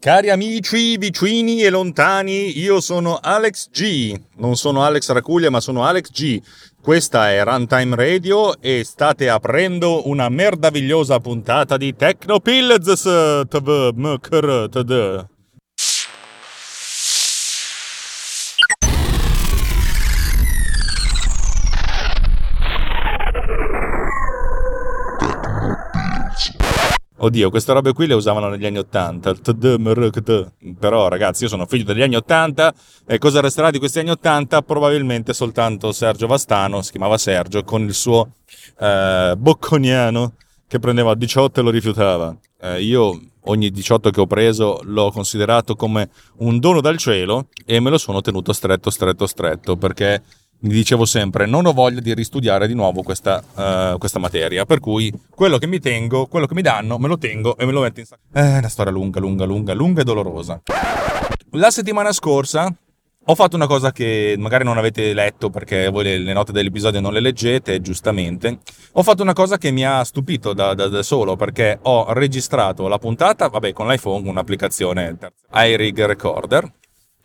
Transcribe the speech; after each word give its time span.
Cari 0.00 0.30
amici 0.30 0.96
vicini 0.96 1.64
e 1.64 1.70
lontani, 1.70 2.56
io 2.56 2.80
sono 2.80 3.18
Alex 3.20 3.68
G. 3.70 4.16
Non 4.36 4.54
sono 4.54 4.84
Alex 4.84 5.10
Racuglia, 5.10 5.50
ma 5.50 5.58
sono 5.58 5.84
Alex 5.84 6.12
G. 6.12 6.40
Questa 6.80 7.32
è 7.32 7.42
Runtime 7.42 7.96
Radio 7.96 8.60
e 8.60 8.84
state 8.84 9.28
aprendo 9.28 10.08
una 10.08 10.28
merdavigliosa 10.28 11.18
puntata 11.18 11.76
di 11.76 11.96
Technopills 11.96 13.08
Oddio, 27.20 27.50
queste 27.50 27.72
robe 27.72 27.92
qui 27.92 28.06
le 28.06 28.14
usavano 28.14 28.48
negli 28.48 28.64
anni 28.64 28.78
80. 28.78 29.34
Però, 30.78 31.08
ragazzi, 31.08 31.42
io 31.44 31.48
sono 31.48 31.66
figlio 31.66 31.84
degli 31.84 32.02
anni 32.02 32.14
80 32.14 32.74
e 33.06 33.18
cosa 33.18 33.40
resterà 33.40 33.70
di 33.70 33.78
questi 33.78 33.98
anni 33.98 34.10
80? 34.10 34.62
Probabilmente 34.62 35.32
soltanto 35.32 35.90
Sergio 35.90 36.28
Vastano, 36.28 36.80
si 36.82 36.92
chiamava 36.92 37.18
Sergio, 37.18 37.64
con 37.64 37.82
il 37.82 37.94
suo 37.94 38.34
eh, 38.78 39.34
bocconiano 39.36 40.34
che 40.68 40.78
prendeva 40.78 41.14
18 41.14 41.58
e 41.58 41.62
lo 41.62 41.70
rifiutava. 41.70 42.36
Eh, 42.60 42.82
io 42.82 43.20
ogni 43.44 43.70
18 43.70 44.10
che 44.10 44.20
ho 44.20 44.26
preso 44.26 44.80
l'ho 44.84 45.10
considerato 45.10 45.74
come 45.74 46.10
un 46.38 46.58
dono 46.58 46.80
dal 46.80 46.98
cielo 46.98 47.48
e 47.64 47.80
me 47.80 47.90
lo 47.90 47.98
sono 47.98 48.20
tenuto 48.20 48.52
stretto, 48.52 48.90
stretto, 48.90 49.26
stretto 49.26 49.76
perché 49.76 50.22
mi 50.60 50.72
dicevo 50.72 51.04
sempre 51.04 51.46
non 51.46 51.66
ho 51.66 51.72
voglia 51.72 52.00
di 52.00 52.14
ristudiare 52.14 52.66
di 52.66 52.74
nuovo 52.74 53.02
questa, 53.02 53.42
uh, 53.54 53.98
questa, 53.98 54.18
materia 54.18 54.64
per 54.64 54.80
cui 54.80 55.12
quello 55.30 55.58
che 55.58 55.66
mi 55.66 55.78
tengo 55.78 56.26
quello 56.26 56.46
che 56.46 56.54
mi 56.54 56.62
danno 56.62 56.98
me 56.98 57.06
lo 57.06 57.16
tengo 57.16 57.56
e 57.56 57.64
me 57.64 57.72
lo 57.72 57.82
metto 57.82 58.00
in 58.00 58.06
sacco 58.06 58.22
eh, 58.32 58.54
è 58.54 58.58
una 58.58 58.68
storia 58.68 58.92
lunga 58.92 59.20
lunga 59.20 59.44
lunga 59.44 59.74
lunga 59.74 60.00
e 60.00 60.04
dolorosa. 60.04 60.60
La 61.52 61.70
settimana 61.70 62.12
scorsa 62.12 62.72
ho 63.30 63.34
fatto 63.34 63.56
una 63.56 63.66
cosa 63.66 63.92
che 63.92 64.36
magari 64.38 64.64
non 64.64 64.78
avete 64.78 65.12
letto 65.12 65.50
perché 65.50 65.88
voi 65.88 66.04
le, 66.04 66.18
le 66.18 66.32
note 66.32 66.52
dell'episodio 66.52 67.00
non 67.00 67.12
le 67.12 67.20
leggete 67.20 67.80
giustamente. 67.80 68.58
Ho 68.92 69.02
fatto 69.02 69.22
una 69.22 69.34
cosa 69.34 69.58
che 69.58 69.70
mi 69.70 69.84
ha 69.84 70.02
stupito 70.02 70.54
da, 70.54 70.74
da, 70.74 70.88
da 70.88 71.02
solo 71.02 71.36
perché 71.36 71.78
ho 71.82 72.12
registrato 72.14 72.88
la 72.88 72.98
puntata 72.98 73.48
vabbè 73.48 73.72
con 73.72 73.86
l'iPhone 73.86 74.28
un'applicazione 74.28 75.16
iRig 75.52 76.04
Recorder 76.06 76.72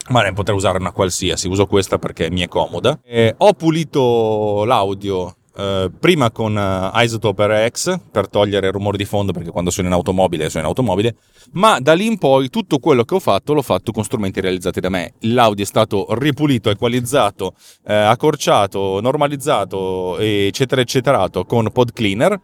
ma 0.09 0.21
ne 0.21 0.33
potrei 0.33 0.55
usare 0.55 0.77
una 0.77 0.91
qualsiasi, 0.91 1.47
uso 1.47 1.65
questa 1.65 1.97
perché 1.97 2.29
mi 2.29 2.41
è 2.41 2.47
comoda. 2.47 2.99
E 3.03 3.33
ho 3.37 3.53
pulito 3.53 4.63
l'audio 4.65 5.35
eh, 5.55 5.91
prima 5.99 6.31
con 6.31 6.55
uh, 6.55 6.99
Isotope 6.99 7.67
RX 7.67 7.99
per 8.11 8.27
togliere 8.27 8.67
il 8.67 8.73
rumore 8.73 8.97
di 8.97 9.05
fondo 9.05 9.31
perché 9.31 9.51
quando 9.51 9.69
sono 9.69 9.87
in 9.87 9.93
automobile 9.93 10.49
sono 10.49 10.63
in 10.63 10.69
automobile, 10.69 11.15
ma 11.51 11.79
da 11.79 11.93
lì 11.93 12.07
in 12.07 12.17
poi 12.17 12.49
tutto 12.49 12.79
quello 12.79 13.03
che 13.03 13.13
ho 13.13 13.19
fatto 13.19 13.53
l'ho 13.53 13.61
fatto 13.61 13.91
con 13.91 14.03
strumenti 14.03 14.41
realizzati 14.41 14.79
da 14.79 14.89
me. 14.89 15.13
L'audio 15.21 15.63
è 15.63 15.67
stato 15.67 16.07
ripulito, 16.17 16.69
equalizzato, 16.71 17.53
eh, 17.85 17.93
accorciato, 17.93 18.99
normalizzato, 18.99 20.17
eccetera, 20.17 20.81
ecceterato 20.81 21.45
con 21.45 21.69
Pod 21.71 21.93
Cleaner 21.93 22.39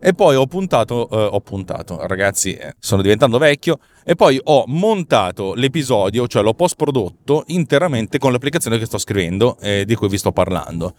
e 0.00 0.14
poi 0.14 0.36
ho 0.36 0.46
puntato, 0.46 1.08
eh, 1.10 1.16
ho 1.16 1.40
puntato, 1.40 2.06
ragazzi, 2.06 2.54
eh, 2.54 2.74
sono 2.78 3.02
diventando 3.02 3.38
vecchio, 3.38 3.78
e 4.04 4.14
poi 4.14 4.40
ho 4.42 4.64
montato 4.66 5.54
l'episodio, 5.54 6.28
cioè 6.28 6.42
l'ho 6.42 6.54
post 6.54 6.76
prodotto 6.76 7.44
interamente 7.48 8.18
con 8.18 8.32
l'applicazione 8.32 8.78
che 8.78 8.86
sto 8.86 8.98
scrivendo 8.98 9.58
e 9.60 9.84
di 9.84 9.94
cui 9.94 10.08
vi 10.08 10.18
sto 10.18 10.30
parlando. 10.32 10.94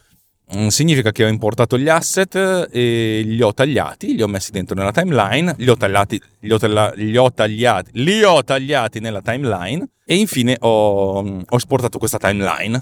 Mm, 0.56 0.68
significa 0.68 1.12
che 1.12 1.24
ho 1.24 1.28
importato 1.28 1.78
gli 1.78 1.90
asset 1.90 2.68
e 2.72 3.22
li 3.24 3.42
ho 3.42 3.54
tagliati, 3.54 4.16
li 4.16 4.22
ho 4.24 4.28
messi 4.28 4.52
dentro 4.52 4.76
nella 4.76 4.92
timeline, 4.92 5.54
li 5.60 5.70
ho 5.70 5.78
tagliati, 5.78 6.20
li 6.40 6.52
ho, 6.52 6.58
taglia, 6.58 6.92
li 6.96 7.16
ho 7.16 7.32
tagliati, 7.32 7.92
li 7.94 8.24
ho 8.24 8.44
tagliati 8.44 9.00
nella 9.00 9.22
timeline 9.22 9.88
e 10.04 10.16
infine 10.16 10.58
ho, 10.60 11.20
ho 11.20 11.56
esportato 11.56 12.00
questa 12.00 12.18
timeline 12.18 12.80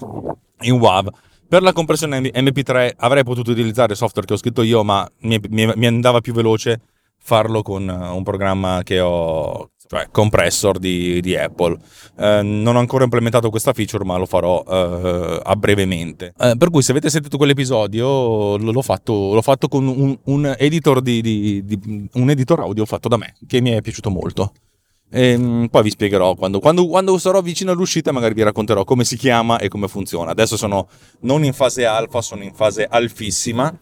in 0.62 0.72
WAV 0.72 1.10
per 1.48 1.62
la 1.62 1.72
compressione 1.72 2.20
MP3 2.20 2.92
avrei 2.96 3.24
potuto 3.24 3.50
utilizzare 3.50 3.92
il 3.92 3.98
software 3.98 4.26
che 4.26 4.34
ho 4.34 4.38
scritto 4.38 4.62
io, 4.62 4.84
ma 4.84 5.08
mi, 5.20 5.40
mi, 5.48 5.72
mi 5.74 5.86
andava 5.86 6.20
più 6.20 6.32
veloce 6.32 6.80
farlo 7.18 7.62
con 7.62 7.88
eh, 7.88 8.08
un 8.08 8.22
programma 8.22 8.82
che 8.82 9.00
ho, 9.00 9.70
cioè 9.86 10.08
compressor 10.10 10.78
di, 10.78 11.20
di 11.20 11.36
Apple. 11.36 11.76
Eh, 12.16 12.42
non 12.42 12.76
ho 12.76 12.78
ancora 12.78 13.04
implementato 13.04 13.50
questa 13.50 13.72
feature, 13.72 14.04
ma 14.04 14.16
lo 14.16 14.26
farò 14.26 14.62
eh, 14.66 15.40
a 15.42 15.56
brevemente. 15.56 16.32
Eh, 16.38 16.54
per 16.56 16.70
cui, 16.70 16.82
se 16.82 16.92
avete 16.92 17.10
sentito 17.10 17.36
quell'episodio, 17.36 18.56
l'ho 18.56 18.82
fatto, 18.82 19.34
l'ho 19.34 19.42
fatto 19.42 19.68
con 19.68 19.86
un, 19.86 20.16
un, 20.24 20.54
editor 20.56 21.00
di, 21.00 21.20
di, 21.20 21.64
di, 21.64 22.08
un 22.12 22.30
editor 22.30 22.60
audio 22.60 22.84
fatto 22.86 23.08
da 23.08 23.16
me, 23.16 23.34
che 23.46 23.60
mi 23.60 23.70
è 23.70 23.80
piaciuto 23.80 24.10
molto. 24.10 24.52
E, 25.10 25.30
ehm, 25.30 25.68
poi 25.68 25.82
vi 25.82 25.90
spiegherò 25.90 26.34
quando, 26.34 26.60
quando, 26.60 26.86
quando, 26.86 27.18
sarò 27.18 27.40
vicino 27.40 27.72
all'uscita, 27.72 28.12
magari 28.12 28.34
vi 28.34 28.42
racconterò 28.42 28.84
come 28.84 29.04
si 29.04 29.16
chiama 29.16 29.58
e 29.58 29.68
come 29.68 29.88
funziona. 29.88 30.32
Adesso 30.32 30.56
sono 30.56 30.88
non 31.20 31.44
in 31.44 31.52
fase 31.52 31.84
alfa, 31.84 32.20
sono 32.20 32.42
in 32.42 32.54
fase 32.54 32.86
alfissima. 32.88 33.76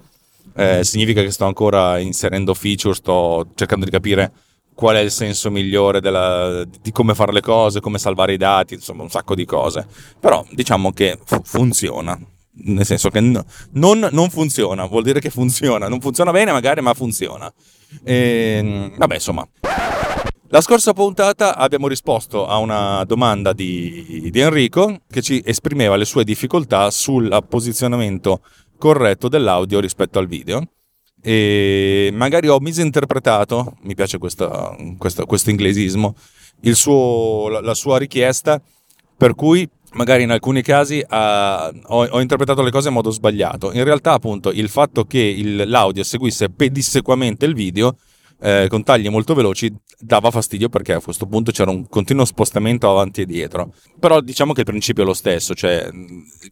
Eh, 0.55 0.85
significa 0.85 1.23
che 1.23 1.31
sto 1.31 1.45
ancora 1.45 1.99
inserendo 1.99 2.55
feature, 2.55 2.95
sto 2.95 3.49
cercando 3.55 3.85
di 3.85 3.91
capire 3.91 4.33
qual 4.77 4.97
è 4.97 5.01
il 5.01 5.11
senso 5.11 5.51
migliore 5.51 6.01
della, 6.01 6.63
di 6.65 6.93
come 6.93 7.15
fare 7.15 7.33
le 7.33 7.41
cose, 7.41 7.81
come 7.81 7.99
salvare 7.99 8.35
i 8.35 8.37
dati, 8.37 8.75
insomma, 8.75 9.03
un 9.03 9.11
sacco 9.11 9.35
di 9.35 9.45
cose. 9.45 9.87
Però 10.21 10.45
diciamo 10.51 10.93
che 10.93 11.19
funziona. 11.43 12.19
Nel 12.59 12.87
senso 12.87 13.11
che 13.11 13.21
no, 13.21 13.45
non, 13.73 14.09
non, 14.13 14.31
funziona, 14.31 14.87
vuol 14.87 15.03
dire 15.03 15.21
che 15.21 15.31
funziona. 15.31 15.89
Non 15.89 16.01
funziona 16.01 16.31
bene, 16.31 16.53
magari, 16.53 16.81
ma 16.81 16.95
funziona. 16.95 17.53
E, 18.05 18.57
ehm, 18.59 18.97
vabbè, 18.97 19.15
insomma. 19.15 19.47
La 20.51 20.61
scorsa 20.61 20.93
puntata 20.93 21.57
abbiamo 21.57 21.89
risposto 21.89 22.47
a 22.47 22.59
una 22.59 23.03
domanda 23.03 23.53
di, 23.53 24.29
di, 24.31 24.41
Enrico 24.41 25.01
che 25.11 25.21
ci 25.21 25.43
esprimeva 25.45 25.97
le 25.97 26.05
sue 26.05 26.23
difficoltà 26.23 26.89
sul 26.93 27.45
posizionamento 27.49 28.43
corretto 28.79 29.27
dell'audio 29.29 29.81
rispetto 29.81 30.21
al 30.21 30.29
video 30.29 30.63
e 31.21 32.11
magari 32.13 32.47
ho 32.47 32.61
misinterpretato, 32.61 33.77
mi 33.83 33.97
piace 33.97 34.19
questo, 34.19 34.77
questo, 34.99 35.27
questo 35.27 35.51
inglesismo, 35.51 36.15
suo, 36.63 37.49
la, 37.49 37.61
la, 37.61 37.75
sua 37.75 37.99
richiesta 37.99 38.63
per 39.17 39.35
cui 39.35 39.69
magari 39.95 40.23
in 40.23 40.31
alcuni 40.31 40.63
casi 40.63 40.99
uh, 40.99 41.15
ho, 41.15 42.07
ho, 42.07 42.21
interpretato 42.21 42.63
le 42.63 42.71
cose 42.71 42.87
in 42.87 42.95
modo 42.95 43.11
sbagliato. 43.11 43.73
In 43.73 43.83
realtà 43.83 44.13
appunto 44.13 44.53
il 44.53 44.69
fatto 44.69 45.07
che 45.07 45.19
il, 45.19 45.69
l'audio 45.69 46.05
seguisse 46.05 46.51
pedissequamente 46.51 47.47
il 47.47 47.55
video 47.55 47.97
eh, 48.41 48.67
con 48.69 48.83
tagli 48.83 49.09
molto 49.09 49.35
veloci 49.35 49.75
dava 49.99 50.31
fastidio 50.31 50.69
perché 50.69 50.93
a 50.93 51.01
questo 51.01 51.27
punto 51.27 51.53
c'era 51.53 51.71
un 51.71 51.89
continuo 51.89 52.25
spostamento 52.25 52.91
avanti 52.91 53.23
e 53.23 53.27
dietro. 53.27 53.73
Però 53.99 54.21
diciamo 54.21 54.53
che 54.53 54.61
il 54.61 54.67
principio 54.67 55.03
è 55.03 55.07
lo 55.07 55.15
stesso, 55.15 55.55
cioè 55.55 55.89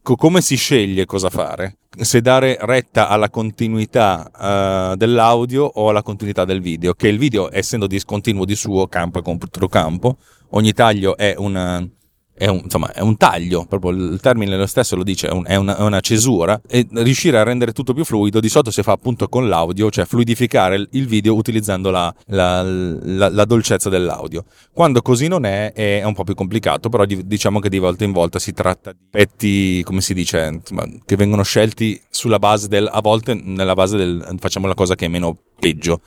co- 0.01 0.15
come 0.15 0.41
si 0.41 0.55
sceglie 0.55 1.05
cosa 1.05 1.29
fare? 1.29 1.77
Se 1.97 2.21
dare 2.21 2.57
retta 2.61 3.07
alla 3.07 3.29
continuità 3.29 4.91
uh, 4.91 4.95
dell'audio 4.95 5.63
o 5.63 5.89
alla 5.89 6.03
continuità 6.03 6.43
del 6.43 6.59
video, 6.59 6.93
che 6.93 7.07
il 7.07 7.17
video 7.17 7.49
essendo 7.51 7.87
discontinuo 7.87 8.45
di 8.45 8.55
suo 8.55 8.87
campo 8.87 9.19
e 9.19 9.21
controcampo, 9.21 10.17
ogni 10.49 10.73
taglio 10.73 11.15
è 11.15 11.35
un 11.37 11.89
è 12.37 12.47
un, 12.47 12.61
insomma, 12.63 12.91
è 12.91 12.99
un 12.99 13.15
taglio, 13.15 13.65
proprio 13.65 13.91
il 13.91 14.19
termine 14.19 14.57
lo 14.57 14.65
stesso 14.65 14.97
lo 14.97 15.03
dice, 15.03 15.27
è, 15.27 15.31
un, 15.31 15.43
è, 15.47 15.55
una, 15.55 15.77
è, 15.77 15.81
una, 15.81 16.01
cesura 16.01 16.59
e 16.67 16.85
riuscire 16.91 17.37
a 17.37 17.43
rendere 17.43 17.71
tutto 17.71 17.93
più 17.93 18.03
fluido 18.03 18.41
di 18.41 18.49
solito 18.49 18.71
si 18.71 18.83
fa 18.83 18.91
appunto 18.91 19.29
con 19.29 19.47
l'audio, 19.47 19.89
cioè 19.89 20.03
fluidificare 20.03 20.87
il 20.91 21.07
video 21.07 21.33
utilizzando 21.33 21.91
la, 21.91 22.13
la, 22.27 22.61
la, 22.61 23.29
la 23.29 23.45
dolcezza 23.45 23.87
dell'audio. 23.89 24.43
Quando 24.73 25.01
così 25.01 25.27
non 25.27 25.45
è, 25.45 25.71
è 25.71 26.03
un 26.03 26.13
po' 26.13 26.25
più 26.25 26.35
complicato, 26.35 26.89
però 26.89 27.05
diciamo 27.05 27.59
che 27.59 27.69
di 27.69 27.79
volta 27.79 28.03
in 28.03 28.11
volta 28.11 28.37
si 28.37 28.51
tratta 28.51 28.91
di 28.91 28.97
petti, 29.09 29.81
come 29.83 30.01
si 30.01 30.13
dice, 30.13 30.49
insomma, 30.51 30.85
che 31.05 31.15
vengono 31.15 31.43
scelti 31.43 32.01
sulla 32.09 32.39
base 32.39 32.67
del, 32.67 32.89
a 32.91 32.99
volte 32.99 33.33
nella 33.33 33.75
base 33.75 33.95
del 33.95 34.35
facciamo 34.39 34.67
la 34.67 34.73
cosa 34.73 34.95
che 34.95 35.05
è 35.05 35.09
meno 35.09 35.37
peggio. 35.57 36.01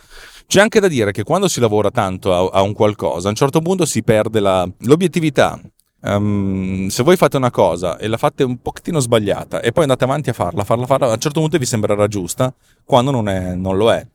C'è 0.46 0.60
anche 0.60 0.80
da 0.80 0.88
dire 0.88 1.12
che 1.12 1.24
quando 1.24 1.48
si 1.48 1.60
lavora 1.60 1.90
tanto 1.90 2.34
a, 2.34 2.58
a 2.58 2.62
un 2.62 2.74
qualcosa, 2.74 3.28
a 3.28 3.30
un 3.30 3.36
certo 3.36 3.60
punto 3.60 3.86
si 3.86 4.02
perde 4.02 4.40
la, 4.40 4.68
l'obiettività 4.80 5.58
Um, 6.00 6.86
se 6.88 7.02
voi 7.02 7.16
fate 7.16 7.36
una 7.36 7.50
cosa 7.50 7.98
e 7.98 8.06
la 8.06 8.16
fate 8.16 8.44
un 8.44 8.62
pochettino 8.62 9.00
sbagliata 9.00 9.60
e 9.60 9.72
poi 9.72 9.82
andate 9.82 10.04
avanti 10.04 10.30
a 10.30 10.32
farla, 10.32 10.62
farla, 10.62 10.86
farla, 10.86 11.08
a 11.08 11.12
un 11.14 11.18
certo 11.18 11.40
punto 11.40 11.58
vi 11.58 11.66
sembrerà 11.66 12.06
giusta 12.06 12.54
quando 12.84 13.10
non, 13.10 13.28
è, 13.28 13.54
non 13.54 13.76
lo 13.76 13.92
è. 13.92 14.06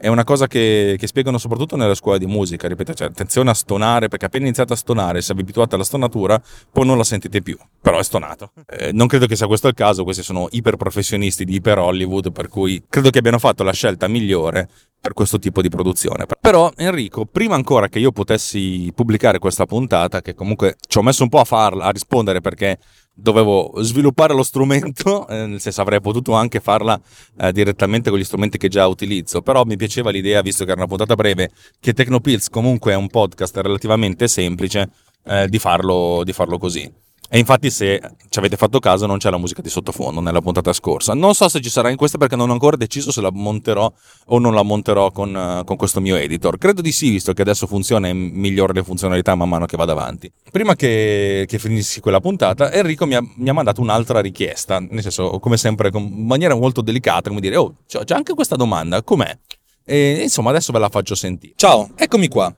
È 0.00 0.08
una 0.08 0.24
cosa 0.24 0.46
che, 0.46 0.96
che, 0.98 1.06
spiegano 1.06 1.36
soprattutto 1.36 1.76
nelle 1.76 1.94
scuole 1.94 2.18
di 2.18 2.24
musica, 2.24 2.66
ripeto, 2.66 2.94
cioè 2.94 3.08
attenzione 3.08 3.50
a 3.50 3.54
stonare, 3.54 4.08
perché 4.08 4.24
appena 4.24 4.46
iniziate 4.46 4.72
a 4.72 4.76
stonare, 4.76 5.20
se 5.20 5.34
vi 5.34 5.42
abituate 5.42 5.74
alla 5.74 5.84
stonatura, 5.84 6.40
poi 6.72 6.86
non 6.86 6.96
la 6.96 7.04
sentite 7.04 7.42
più, 7.42 7.58
però 7.82 7.98
è 7.98 8.02
stonato. 8.02 8.52
Eh, 8.66 8.92
non 8.92 9.08
credo 9.08 9.26
che 9.26 9.36
sia 9.36 9.46
questo 9.46 9.68
il 9.68 9.74
caso, 9.74 10.02
questi 10.02 10.22
sono 10.22 10.48
iper 10.52 10.76
professionisti 10.76 11.44
di 11.44 11.56
iper 11.56 11.80
Hollywood, 11.80 12.32
per 12.32 12.48
cui 12.48 12.82
credo 12.88 13.10
che 13.10 13.18
abbiano 13.18 13.38
fatto 13.38 13.62
la 13.62 13.74
scelta 13.74 14.08
migliore 14.08 14.70
per 14.98 15.12
questo 15.12 15.38
tipo 15.38 15.60
di 15.60 15.68
produzione. 15.68 16.24
Però 16.40 16.72
Enrico, 16.76 17.26
prima 17.26 17.54
ancora 17.54 17.88
che 17.88 17.98
io 17.98 18.10
potessi 18.10 18.90
pubblicare 18.94 19.38
questa 19.38 19.66
puntata, 19.66 20.22
che 20.22 20.34
comunque 20.34 20.76
ci 20.88 20.96
ho 20.96 21.02
messo 21.02 21.24
un 21.24 21.28
po' 21.28 21.40
a 21.40 21.44
farla, 21.44 21.84
a 21.84 21.90
rispondere 21.90 22.40
perché 22.40 22.78
dovevo 23.20 23.72
sviluppare 23.82 24.34
lo 24.34 24.42
strumento, 24.42 25.26
eh, 25.28 25.46
nel 25.46 25.60
senso 25.60 25.80
avrei 25.80 26.00
potuto 26.00 26.32
anche 26.32 26.60
farla 26.60 27.00
eh, 27.38 27.52
direttamente 27.52 28.10
con 28.10 28.18
gli 28.18 28.24
strumenti 28.24 28.58
che 28.58 28.68
già 28.68 28.86
utilizzo, 28.86 29.42
però 29.42 29.64
mi 29.64 29.76
piaceva 29.76 30.10
l'idea, 30.10 30.42
visto 30.42 30.64
che 30.64 30.70
era 30.70 30.80
una 30.80 30.88
puntata 30.88 31.14
breve, 31.14 31.50
che 31.78 31.92
Tecnopills 31.92 32.48
comunque 32.48 32.92
è 32.92 32.96
un 32.96 33.08
podcast 33.08 33.56
relativamente 33.56 34.28
semplice, 34.28 34.90
eh, 35.24 35.48
di, 35.48 35.58
farlo, 35.58 36.22
di 36.24 36.32
farlo 36.32 36.58
così. 36.58 36.90
E 37.32 37.38
infatti, 37.38 37.70
se 37.70 38.00
ci 38.28 38.40
avete 38.40 38.56
fatto 38.56 38.80
caso, 38.80 39.06
non 39.06 39.18
c'è 39.18 39.30
la 39.30 39.38
musica 39.38 39.62
di 39.62 39.68
sottofondo 39.68 40.20
nella 40.20 40.40
puntata 40.40 40.72
scorsa. 40.72 41.14
Non 41.14 41.32
so 41.34 41.48
se 41.48 41.60
ci 41.60 41.70
sarà 41.70 41.88
in 41.88 41.96
questa 41.96 42.18
perché 42.18 42.34
non 42.34 42.50
ho 42.50 42.52
ancora 42.52 42.76
deciso 42.76 43.12
se 43.12 43.20
la 43.20 43.30
monterò 43.30 43.90
o 44.26 44.38
non 44.40 44.52
la 44.52 44.62
monterò 44.62 45.12
con, 45.12 45.32
uh, 45.32 45.64
con 45.64 45.76
questo 45.76 46.00
mio 46.00 46.16
editor. 46.16 46.58
Credo 46.58 46.80
di 46.80 46.90
sì, 46.90 47.10
visto 47.10 47.32
che 47.32 47.42
adesso 47.42 47.68
funziona 47.68 48.08
e 48.08 48.12
migliora 48.12 48.72
le 48.72 48.82
funzionalità 48.82 49.36
man 49.36 49.48
mano 49.48 49.66
che 49.66 49.76
vado 49.76 49.92
avanti. 49.92 50.28
Prima 50.50 50.74
che, 50.74 51.44
che 51.46 51.58
finissi 51.60 52.00
quella 52.00 52.18
puntata, 52.18 52.72
Enrico 52.72 53.06
mi 53.06 53.14
ha, 53.14 53.22
mi 53.36 53.48
ha, 53.48 53.52
mandato 53.52 53.80
un'altra 53.80 54.18
richiesta. 54.20 54.80
Nel 54.80 55.02
senso, 55.02 55.38
come 55.38 55.56
sempre, 55.56 55.90
in 55.94 56.26
maniera 56.26 56.56
molto 56.56 56.80
delicata, 56.80 57.28
come 57.28 57.40
dire: 57.40 57.54
Oh, 57.54 57.76
c'è 57.86 58.12
anche 58.12 58.34
questa 58.34 58.56
domanda, 58.56 59.04
com'è? 59.04 59.38
E 59.84 60.18
insomma, 60.22 60.50
adesso 60.50 60.72
ve 60.72 60.80
la 60.80 60.88
faccio 60.88 61.14
sentire. 61.14 61.52
Ciao, 61.54 61.90
eccomi 61.94 62.26
qua. 62.26 62.52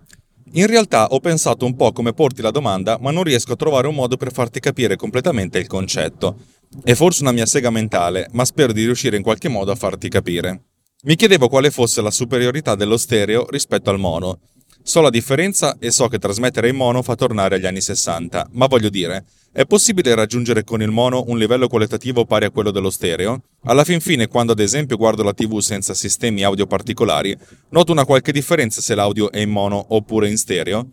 In 0.54 0.66
realtà 0.66 1.06
ho 1.06 1.18
pensato 1.18 1.64
un 1.64 1.76
po' 1.76 1.92
come 1.92 2.12
porti 2.12 2.42
la 2.42 2.50
domanda, 2.50 2.98
ma 3.00 3.10
non 3.10 3.22
riesco 3.22 3.52
a 3.52 3.56
trovare 3.56 3.86
un 3.86 3.94
modo 3.94 4.18
per 4.18 4.30
farti 4.30 4.60
capire 4.60 4.96
completamente 4.96 5.58
il 5.58 5.66
concetto. 5.66 6.36
È 6.84 6.92
forse 6.92 7.22
una 7.22 7.32
mia 7.32 7.46
sega 7.46 7.70
mentale, 7.70 8.28
ma 8.32 8.44
spero 8.44 8.74
di 8.74 8.84
riuscire 8.84 9.16
in 9.16 9.22
qualche 9.22 9.48
modo 9.48 9.70
a 9.70 9.76
farti 9.76 10.10
capire. 10.10 10.64
Mi 11.04 11.16
chiedevo 11.16 11.48
quale 11.48 11.70
fosse 11.70 12.02
la 12.02 12.10
superiorità 12.10 12.74
dello 12.74 12.98
stereo 12.98 13.46
rispetto 13.48 13.88
al 13.88 13.98
mono. 13.98 14.40
So 14.84 15.00
la 15.00 15.10
differenza 15.10 15.76
e 15.78 15.92
so 15.92 16.08
che 16.08 16.18
trasmettere 16.18 16.68
in 16.68 16.74
mono 16.74 17.02
fa 17.02 17.14
tornare 17.14 17.54
agli 17.54 17.66
anni 17.66 17.80
60, 17.80 18.48
ma 18.52 18.66
voglio 18.66 18.88
dire, 18.88 19.24
è 19.52 19.64
possibile 19.64 20.12
raggiungere 20.14 20.64
con 20.64 20.82
il 20.82 20.90
mono 20.90 21.22
un 21.28 21.38
livello 21.38 21.68
qualitativo 21.68 22.24
pari 22.24 22.46
a 22.46 22.50
quello 22.50 22.72
dello 22.72 22.90
stereo? 22.90 23.42
Alla 23.64 23.84
fin 23.84 24.00
fine, 24.00 24.26
quando 24.26 24.52
ad 24.52 24.58
esempio 24.58 24.96
guardo 24.96 25.22
la 25.22 25.34
TV 25.34 25.60
senza 25.60 25.94
sistemi 25.94 26.42
audio 26.42 26.66
particolari, 26.66 27.36
noto 27.68 27.92
una 27.92 28.04
qualche 28.04 28.32
differenza 28.32 28.80
se 28.80 28.96
l'audio 28.96 29.30
è 29.30 29.38
in 29.38 29.50
mono 29.50 29.84
oppure 29.90 30.28
in 30.28 30.36
stereo? 30.36 30.88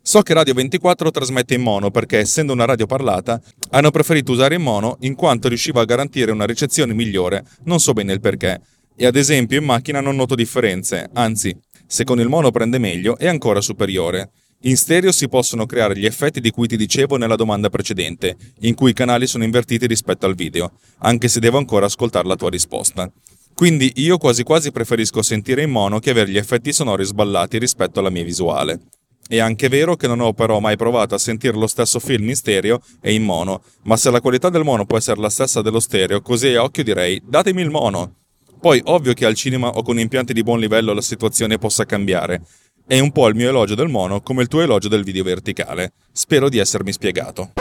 So 0.00 0.22
che 0.22 0.32
Radio 0.32 0.54
24 0.54 1.10
trasmette 1.10 1.54
in 1.54 1.62
mono 1.62 1.90
perché, 1.90 2.18
essendo 2.18 2.52
una 2.52 2.64
radio 2.64 2.86
parlata, 2.86 3.40
hanno 3.70 3.90
preferito 3.90 4.30
usare 4.30 4.54
in 4.54 4.62
mono 4.62 4.98
in 5.00 5.16
quanto 5.16 5.48
riusciva 5.48 5.80
a 5.80 5.84
garantire 5.84 6.30
una 6.30 6.46
ricezione 6.46 6.94
migliore, 6.94 7.44
non 7.64 7.80
so 7.80 7.92
bene 7.92 8.12
il 8.12 8.20
perché. 8.20 8.60
E 8.94 9.04
ad 9.04 9.16
esempio 9.16 9.58
in 9.58 9.64
macchina 9.64 10.00
non 10.00 10.14
noto 10.14 10.36
differenze, 10.36 11.10
anzi, 11.12 11.54
se 11.86 12.04
con 12.04 12.20
il 12.20 12.28
mono 12.28 12.50
prende 12.50 12.78
meglio 12.78 13.16
è 13.16 13.26
ancora 13.26 13.60
superiore. 13.60 14.30
In 14.62 14.76
stereo 14.76 15.12
si 15.12 15.28
possono 15.28 15.66
creare 15.66 15.96
gli 15.96 16.06
effetti 16.06 16.40
di 16.40 16.50
cui 16.50 16.66
ti 16.66 16.76
dicevo 16.76 17.16
nella 17.16 17.36
domanda 17.36 17.68
precedente, 17.68 18.36
in 18.60 18.74
cui 18.74 18.90
i 18.90 18.94
canali 18.94 19.26
sono 19.26 19.44
invertiti 19.44 19.86
rispetto 19.86 20.26
al 20.26 20.34
video, 20.34 20.72
anche 20.98 21.28
se 21.28 21.40
devo 21.40 21.58
ancora 21.58 21.86
ascoltare 21.86 22.26
la 22.26 22.36
tua 22.36 22.50
risposta. 22.50 23.10
Quindi 23.54 23.92
io 23.96 24.18
quasi 24.18 24.42
quasi 24.42 24.72
preferisco 24.72 25.22
sentire 25.22 25.62
in 25.62 25.70
mono 25.70 25.98
che 25.98 26.10
avere 26.10 26.30
gli 26.30 26.36
effetti 26.36 26.72
sonori 26.72 27.04
sballati 27.04 27.58
rispetto 27.58 28.00
alla 28.00 28.10
mia 28.10 28.24
visuale. 28.24 28.80
È 29.28 29.38
anche 29.38 29.68
vero 29.68 29.96
che 29.96 30.06
non 30.06 30.20
ho 30.20 30.32
però 30.32 30.60
mai 30.60 30.76
provato 30.76 31.14
a 31.14 31.18
sentire 31.18 31.56
lo 31.56 31.66
stesso 31.66 31.98
film 31.98 32.28
in 32.28 32.36
stereo 32.36 32.80
e 33.00 33.12
in 33.12 33.24
mono, 33.24 33.62
ma 33.82 33.96
se 33.96 34.10
la 34.10 34.20
qualità 34.20 34.50
del 34.50 34.62
mono 34.62 34.86
può 34.86 34.98
essere 34.98 35.20
la 35.20 35.30
stessa 35.30 35.62
dello 35.62 35.80
stereo, 35.80 36.20
così 36.20 36.54
a 36.54 36.62
occhio 36.62 36.84
direi 36.84 37.20
datemi 37.24 37.62
il 37.62 37.70
mono. 37.70 38.25
Poi 38.66 38.80
ovvio 38.86 39.12
che 39.12 39.24
al 39.24 39.36
cinema 39.36 39.68
o 39.68 39.82
con 39.84 39.96
impianti 39.96 40.32
di 40.32 40.42
buon 40.42 40.58
livello 40.58 40.92
la 40.92 41.00
situazione 41.00 41.56
possa 41.56 41.84
cambiare, 41.84 42.42
è 42.84 42.98
un 42.98 43.12
po' 43.12 43.28
il 43.28 43.36
mio 43.36 43.48
elogio 43.48 43.76
del 43.76 43.86
mono 43.86 44.20
come 44.22 44.42
il 44.42 44.48
tuo 44.48 44.60
elogio 44.60 44.88
del 44.88 45.04
video 45.04 45.22
verticale. 45.22 45.92
Spero 46.10 46.48
di 46.48 46.58
essermi 46.58 46.90
spiegato. 46.90 47.52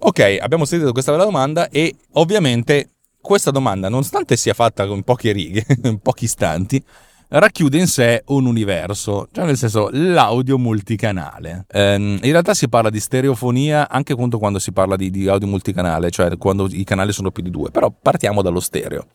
Ok, 0.00 0.36
abbiamo 0.38 0.66
sentito 0.66 0.92
questa 0.92 1.12
bella 1.12 1.24
domanda 1.24 1.70
e 1.70 1.94
ovviamente 2.12 2.90
questa 3.18 3.50
domanda, 3.50 3.88
nonostante 3.88 4.36
sia 4.36 4.52
fatta 4.52 4.86
con 4.86 5.04
poche 5.04 5.32
righe, 5.32 5.64
in 5.84 6.00
pochi 6.04 6.24
istanti, 6.24 6.84
racchiude 7.28 7.78
in 7.78 7.86
sé 7.86 8.22
un 8.26 8.44
universo, 8.44 9.26
cioè 9.32 9.46
nel 9.46 9.56
senso 9.56 9.88
l'audio 9.90 10.58
multicanale. 10.58 11.64
Ehm, 11.70 12.18
in 12.20 12.30
realtà 12.30 12.52
si 12.52 12.68
parla 12.68 12.90
di 12.90 13.00
stereofonia 13.00 13.88
anche 13.88 14.14
quando 14.14 14.58
si 14.58 14.70
parla 14.72 14.96
di, 14.96 15.08
di, 15.08 15.28
audio 15.28 15.48
multicanale, 15.48 16.10
cioè 16.10 16.36
quando 16.36 16.68
i 16.70 16.84
canali 16.84 17.12
sono 17.12 17.30
più 17.30 17.42
di 17.42 17.50
due, 17.50 17.70
però 17.70 17.90
partiamo 17.90 18.42
dallo 18.42 18.60
stereo. 18.60 19.06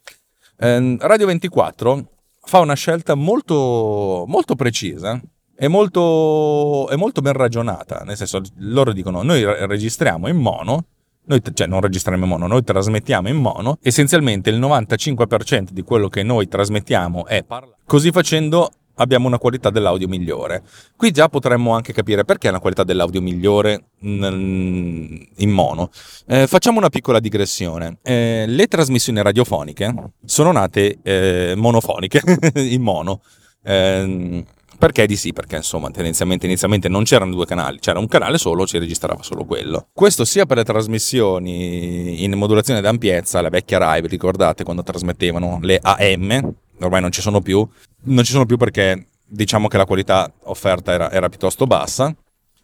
Ehm, 0.58 0.98
Radio 1.00 1.26
24 1.28 2.10
fa 2.42 2.60
una 2.60 2.76
scelta 2.76 3.16
molto, 3.16 4.26
molto 4.28 4.56
precisa 4.56 5.20
e 5.58 5.68
molto, 5.68 6.88
è 6.90 6.96
molto 6.96 7.22
ben 7.22 7.34
ragionata. 7.34 8.04
Nel 8.06 8.16
senso, 8.16 8.42
loro 8.58 8.94
dicono: 8.94 9.22
noi 9.24 9.44
registriamo 9.44 10.28
in 10.28 10.38
mono. 10.38 10.86
Noi, 11.28 11.42
cioè 11.56 11.66
non 11.66 11.82
registriamo 11.82 12.24
in 12.24 12.30
mono, 12.30 12.46
noi 12.46 12.64
trasmettiamo 12.64 13.28
in 13.30 13.38
mono, 13.38 13.80
essenzialmente 13.82 14.52
il 14.52 14.60
95% 14.60 15.70
di 15.72 15.82
quello 15.82 16.08
che 16.08 16.22
noi 16.22 16.48
trasmettiamo 16.48 17.26
è 17.26 17.44
parlato. 17.44 17.78
Così 17.84 18.12
facendo 18.12 18.70
abbiamo 18.96 19.28
una 19.28 19.38
qualità 19.38 19.70
dell'audio 19.70 20.08
migliore. 20.08 20.64
Qui 20.96 21.12
già 21.12 21.30
potremmo 21.30 21.74
anche 21.74 21.94
capire 21.94 22.26
perché 22.26 22.52
la 22.52 22.60
qualità 22.60 22.84
dell'audio 22.84 23.22
migliore 23.22 23.86
in 24.00 25.50
mono. 25.50 25.90
Eh, 26.28 26.48
facciamo 26.48 26.78
una 26.78 26.90
piccola 26.90 27.20
digressione. 27.20 27.98
Eh, 28.02 28.46
le 28.48 28.68
trasmissioni 28.68 29.22
radiofoniche 29.22 29.94
sono 30.26 30.52
nate 30.52 31.00
eh, 31.02 31.54
monofoniche, 31.56 32.22
in 32.56 32.82
mono. 32.82 33.22
Ehm, 33.64 34.44
perché 34.78 35.06
di 35.06 35.16
sì? 35.16 35.32
Perché 35.32 35.56
insomma 35.56 35.90
tendenzialmente 35.90 36.46
inizialmente 36.46 36.90
non 36.90 37.04
c'erano 37.04 37.34
due 37.34 37.46
canali, 37.46 37.80
c'era 37.80 38.00
un 38.00 38.08
canale 38.08 38.38
solo, 38.38 38.68
ci 38.68 38.78
registrava 38.78 39.24
solo 39.24 39.46
quello. 39.46 39.88
Questo 39.94 40.26
sia 40.26 40.46
per 40.46 40.58
le 40.58 40.64
trasmissioni 40.64 42.24
in 42.24 42.34
modulazione 42.34 42.82
d'ampiezza, 42.82 43.42
la 43.42 43.50
vecchia 43.50 43.78
Rai, 43.78 44.02
vi 44.02 44.08
ricordate 44.08 44.64
quando 44.64 44.84
trasmettevano 44.84 45.60
le 45.62 45.80
AM, 45.82 46.54
ormai 46.80 47.02
non 47.02 47.12
ci 47.12 47.22
sono 47.22 47.42
più, 47.42 47.68
non 48.04 48.24
ci 48.24 48.32
sono 48.32 48.46
più 48.46 48.58
perché 48.58 49.08
diciamo 49.26 49.68
che 49.68 49.78
la 49.78 49.86
qualità 49.86 50.32
offerta 50.44 50.92
era, 50.92 51.12
era 51.12 51.30
piuttosto 51.30 51.66
bassa, 51.66 52.14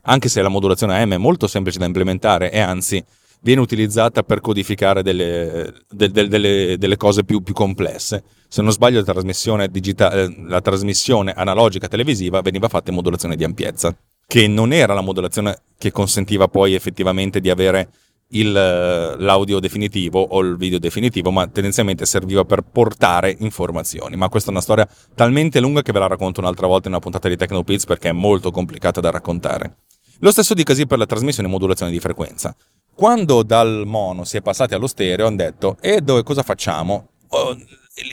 anche 0.04 0.30
se 0.30 0.42
la 0.42 0.50
modulazione 0.50 1.02
AM 1.02 1.14
è 1.14 1.18
molto 1.18 1.48
semplice 1.48 1.80
da 1.80 1.86
implementare 1.86 2.52
e 2.52 2.60
anzi 2.60 3.04
viene 3.42 3.62
utilizzata 3.62 4.24
per 4.24 4.40
codificare 4.40 5.02
delle, 5.04 5.74
de, 5.90 6.10
de, 6.10 6.28
delle, 6.28 6.78
delle 6.78 6.98
cose 6.98 7.24
più, 7.24 7.42
più, 7.42 7.54
complesse. 7.54 8.24
Se 8.48 8.62
non 8.62 8.72
sbaglio 8.72 9.00
la 9.00 9.06
trasmissione, 9.06 9.68
digitale, 9.70 10.34
la 10.46 10.62
trasmissione 10.62 11.32
analogica 11.32 11.88
televisiva 11.88 12.42
veniva 12.42 12.68
fatta 12.68 12.90
in 12.90 12.96
modulazione 12.96 13.36
di 13.36 13.44
ampiezza, 13.44 13.96
che 14.28 14.48
non 14.48 14.72
era 14.74 14.94
la 14.94 15.02
modulazione 15.02 15.62
che 15.78 15.92
consentiva 15.92 16.48
poi 16.48 16.74
effettivamente 16.76 17.40
di 17.40 17.50
avere 17.50 17.90
il, 18.32 18.52
l'audio 18.52 19.60
definitivo 19.60 20.22
o 20.22 20.40
il 20.42 20.58
video 20.58 20.80
definitivo, 20.80 21.32
ma 21.32 21.48
tendenzialmente 21.48 22.06
serviva 22.06 22.46
per 22.46 22.62
portare 22.62 23.36
informazioni. 23.40 24.16
Ma 24.16 24.30
questa 24.30 24.50
è 24.50 24.52
una 24.52 24.62
storia 24.62 24.88
talmente 25.16 25.60
lunga 25.60 25.82
che 25.82 25.92
ve 25.92 26.00
la 26.00 26.08
racconto 26.08 26.40
un'altra 26.40 26.68
volta 26.68 26.88
in 26.88 26.94
una 26.94 27.02
puntata 27.02 27.28
di 27.28 27.38
Technopiz 27.38 27.86
perché 27.86 28.10
è 28.10 28.14
molto 28.14 28.52
complicata 28.52 29.02
da 29.02 29.10
raccontare. 29.10 29.78
Lo 30.20 30.32
stesso 30.32 30.54
dicasi 30.54 30.86
per 30.86 30.98
la 30.98 31.06
trasmissione 31.06 31.48
e 31.48 31.52
modulazione 31.52 31.92
di 31.92 32.00
frequenza. 32.00 32.56
Quando 32.94 33.42
dal 33.42 33.84
mono 33.86 34.24
si 34.24 34.38
è 34.38 34.42
passati 34.42 34.74
allo 34.74 34.88
stereo, 34.88 35.26
hanno 35.26 35.38
detto: 35.38 35.78
E 35.82 36.02
dove 36.02 36.24
cosa 36.24 36.44
facciamo? 36.44 37.10
Oh, 37.30 37.58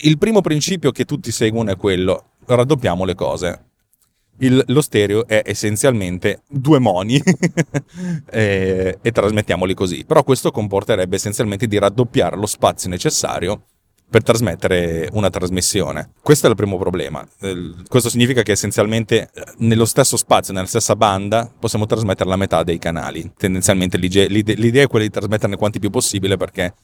il 0.02 0.16
primo 0.16 0.40
principio 0.40 0.90
che 0.90 1.04
tutti 1.04 1.30
seguono 1.30 1.70
è 1.70 1.76
quello: 1.76 2.30
raddoppiamo 2.46 3.04
le 3.04 3.14
cose 3.14 3.67
il, 4.40 4.62
lo 4.66 4.80
stereo 4.80 5.26
è 5.26 5.42
essenzialmente 5.44 6.42
due 6.48 6.78
moni 6.78 7.20
e, 8.30 8.98
e 9.00 9.12
trasmettiamoli 9.12 9.74
così. 9.74 10.04
Però 10.04 10.22
questo 10.22 10.50
comporterebbe 10.50 11.16
essenzialmente 11.16 11.66
di 11.66 11.78
raddoppiare 11.78 12.36
lo 12.36 12.46
spazio 12.46 12.88
necessario 12.88 13.62
per 14.10 14.22
trasmettere 14.22 15.08
una 15.12 15.28
trasmissione. 15.28 16.12
Questo 16.22 16.46
è 16.46 16.50
il 16.50 16.56
primo 16.56 16.78
problema. 16.78 17.26
Questo 17.88 18.08
significa 18.08 18.42
che 18.42 18.52
essenzialmente 18.52 19.30
eh, 19.32 19.44
nello 19.58 19.84
stesso 19.84 20.16
spazio, 20.16 20.54
nella 20.54 20.66
stessa 20.66 20.96
banda, 20.96 21.50
possiamo 21.58 21.86
trasmettere 21.86 22.28
la 22.28 22.36
metà 22.36 22.62
dei 22.62 22.78
canali. 22.78 23.32
Tendenzialmente 23.36 23.98
l'idea 23.98 24.84
è 24.84 24.86
quella 24.86 25.04
di 25.04 25.10
trasmetterne 25.10 25.56
quanti 25.56 25.78
più 25.78 25.90
possibile 25.90 26.36
perché 26.36 26.74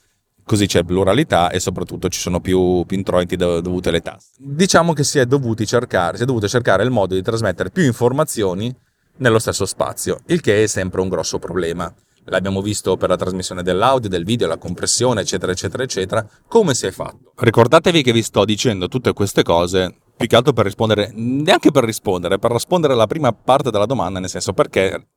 così 0.45 0.67
c'è 0.67 0.85
pluralità 0.85 1.51
e 1.51 1.59
soprattutto 1.61 2.09
ci 2.09 2.21
sono 2.21 2.41
più, 2.41 2.85
più 2.87 2.97
introiti 2.97 3.37
dovute 3.37 3.89
alle 3.89 4.01
tasse. 4.01 4.29
Diciamo 4.39 4.93
che 4.93 5.05
si 5.05 5.19
è, 5.19 5.27
dovuti 5.27 5.67
cercare, 5.67 6.17
si 6.17 6.23
è 6.23 6.27
dovuto 6.27 6.49
cercare 6.49 6.85
il 6.85 6.91
modo 6.91 7.15
di 7.15 7.23
trasmettere 7.23 7.71
più 7.71 7.85
informazioni 7.85 8.75
nello 9.17 9.39
stesso 9.39 9.67
spazio, 9.67 10.21
il 10.27 10.41
che 10.41 10.63
è 10.63 10.67
sempre 10.67 11.01
un 11.01 11.09
grosso 11.09 11.39
problema. 11.39 11.93
L'abbiamo 12.27 12.63
visto 12.63 12.97
per 12.97 13.11
la 13.11 13.17
trasmissione 13.17 13.63
dell'audio, 13.63 14.09
del 14.09 14.25
video, 14.25 14.49
la 14.49 14.57
compressione, 14.57 15.21
eccetera, 15.21 15.53
eccetera, 15.53 15.83
eccetera. 15.83 16.27
Come 16.49 16.73
si 16.73 16.87
è 16.87 16.91
fatto? 16.91 17.33
Ricordatevi 17.37 18.03
che 18.03 18.13
vi 18.13 18.23
sto 18.23 18.47
dicendo 18.47 18.89
tutte 18.89 19.13
queste 19.13 19.43
cose 19.43 19.95
più 20.17 20.27
che 20.27 20.37
altro 20.37 20.53
per 20.53 20.65
rispondere, 20.65 21.11
neanche 21.13 21.71
per 21.71 21.85
rispondere, 21.85 22.39
per 22.39 22.53
rispondere 22.53 22.93
alla 22.93 23.07
prima 23.07 23.33
parte 23.33 23.71
della 23.71 23.85
domanda, 23.85 24.21
nel 24.21 24.29
senso 24.29 24.53
perché 24.53 25.09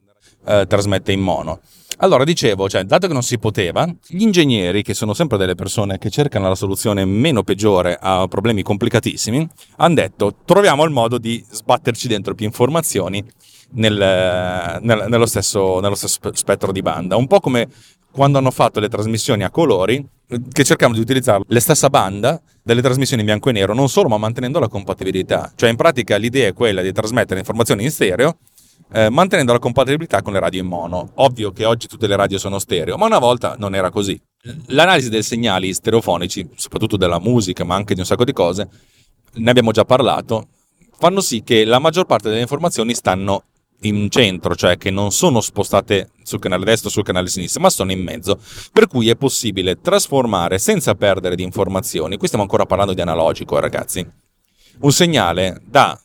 eh, 0.45 0.65
trasmette 0.67 1.11
in 1.11 1.21
mono. 1.21 1.59
Allora, 1.99 2.23
dicevo, 2.23 2.69
cioè, 2.69 2.83
dato 2.83 3.07
che 3.07 3.13
non 3.13 3.23
si 3.23 3.39
poteva, 3.39 3.87
gli 4.07 4.21
ingegneri, 4.21 4.83
che 4.83 4.93
sono 4.93 5.13
sempre 5.13 5.37
delle 5.37 5.55
persone 5.55 5.97
che 5.97 6.11
cercano 6.11 6.47
la 6.47 6.53
soluzione 6.53 7.05
meno 7.05 7.43
peggiore 7.43 7.97
a 7.99 8.27
problemi 8.27 8.61
complicatissimi, 8.61 9.47
hanno 9.77 9.95
detto 9.95 10.35
troviamo 10.45 10.83
il 10.83 10.91
modo 10.91 11.17
di 11.17 11.43
sbatterci 11.49 12.07
dentro 12.07 12.35
più 12.35 12.45
informazioni 12.45 13.25
nel, 13.71 14.79
nel, 14.81 15.05
nello, 15.07 15.25
stesso, 15.25 15.79
nello 15.79 15.95
stesso 15.95 16.19
spettro 16.33 16.71
di 16.71 16.83
banda. 16.83 17.15
Un 17.15 17.25
po' 17.25 17.39
come 17.39 17.67
quando 18.11 18.37
hanno 18.37 18.51
fatto 18.51 18.79
le 18.79 18.89
trasmissioni 18.89 19.43
a 19.43 19.49
colori, 19.49 20.05
che 20.51 20.63
cercavano 20.63 20.97
di 20.97 21.03
utilizzare 21.03 21.43
la 21.47 21.59
stessa 21.59 21.89
banda 21.89 22.41
delle 22.61 22.81
trasmissioni 22.81 23.21
in 23.21 23.27
bianco 23.27 23.49
e 23.49 23.53
nero, 23.53 23.73
non 23.73 23.89
solo, 23.89 24.09
ma 24.09 24.17
mantenendo 24.17 24.59
la 24.59 24.67
compatibilità. 24.67 25.51
Cioè, 25.55 25.69
in 25.69 25.75
pratica 25.75 26.17
l'idea 26.17 26.47
è 26.47 26.53
quella 26.53 26.81
di 26.81 26.91
trasmettere 26.91 27.39
informazioni 27.39 27.83
in 27.83 27.91
stereo, 27.91 28.37
eh, 28.91 29.09
mantenendo 29.09 29.53
la 29.53 29.59
compatibilità 29.59 30.21
con 30.21 30.33
le 30.33 30.39
radio 30.39 30.61
in 30.61 30.67
mono. 30.67 31.11
Ovvio 31.15 31.51
che 31.51 31.65
oggi 31.65 31.87
tutte 31.87 32.07
le 32.07 32.15
radio 32.15 32.37
sono 32.37 32.59
stereo, 32.59 32.97
ma 32.97 33.05
una 33.05 33.19
volta 33.19 33.55
non 33.57 33.75
era 33.75 33.89
così. 33.89 34.19
L'analisi 34.67 35.09
dei 35.09 35.23
segnali 35.23 35.73
stereofonici, 35.73 36.49
soprattutto 36.55 36.97
della 36.97 37.19
musica, 37.19 37.63
ma 37.63 37.75
anche 37.75 37.93
di 37.93 37.99
un 37.99 38.05
sacco 38.05 38.23
di 38.23 38.33
cose, 38.33 38.69
ne 39.33 39.49
abbiamo 39.49 39.71
già 39.71 39.83
parlato, 39.83 40.47
fanno 40.97 41.21
sì 41.21 41.43
che 41.43 41.65
la 41.65 41.79
maggior 41.79 42.05
parte 42.05 42.29
delle 42.29 42.41
informazioni 42.41 42.93
stanno 42.93 43.43
in 43.81 44.09
centro, 44.09 44.55
cioè 44.55 44.77
che 44.77 44.89
non 44.89 45.11
sono 45.11 45.41
spostate 45.41 46.09
sul 46.23 46.39
canale 46.39 46.65
destro 46.65 46.89
o 46.89 46.91
sul 46.91 47.03
canale 47.03 47.27
sinistro, 47.27 47.61
ma 47.61 47.69
sono 47.69 47.91
in 47.91 48.01
mezzo. 48.01 48.39
Per 48.71 48.87
cui 48.87 49.09
è 49.09 49.15
possibile 49.15 49.79
trasformare 49.79 50.57
senza 50.57 50.95
perdere 50.95 51.35
di 51.35 51.43
informazioni. 51.43 52.17
Qui 52.17 52.27
stiamo 52.27 52.43
ancora 52.45 52.65
parlando 52.65 52.93
di 52.93 53.01
analogico, 53.01 53.59
ragazzi. 53.59 54.07
Un 54.79 54.91
segnale 54.91 55.61
da 55.65 55.99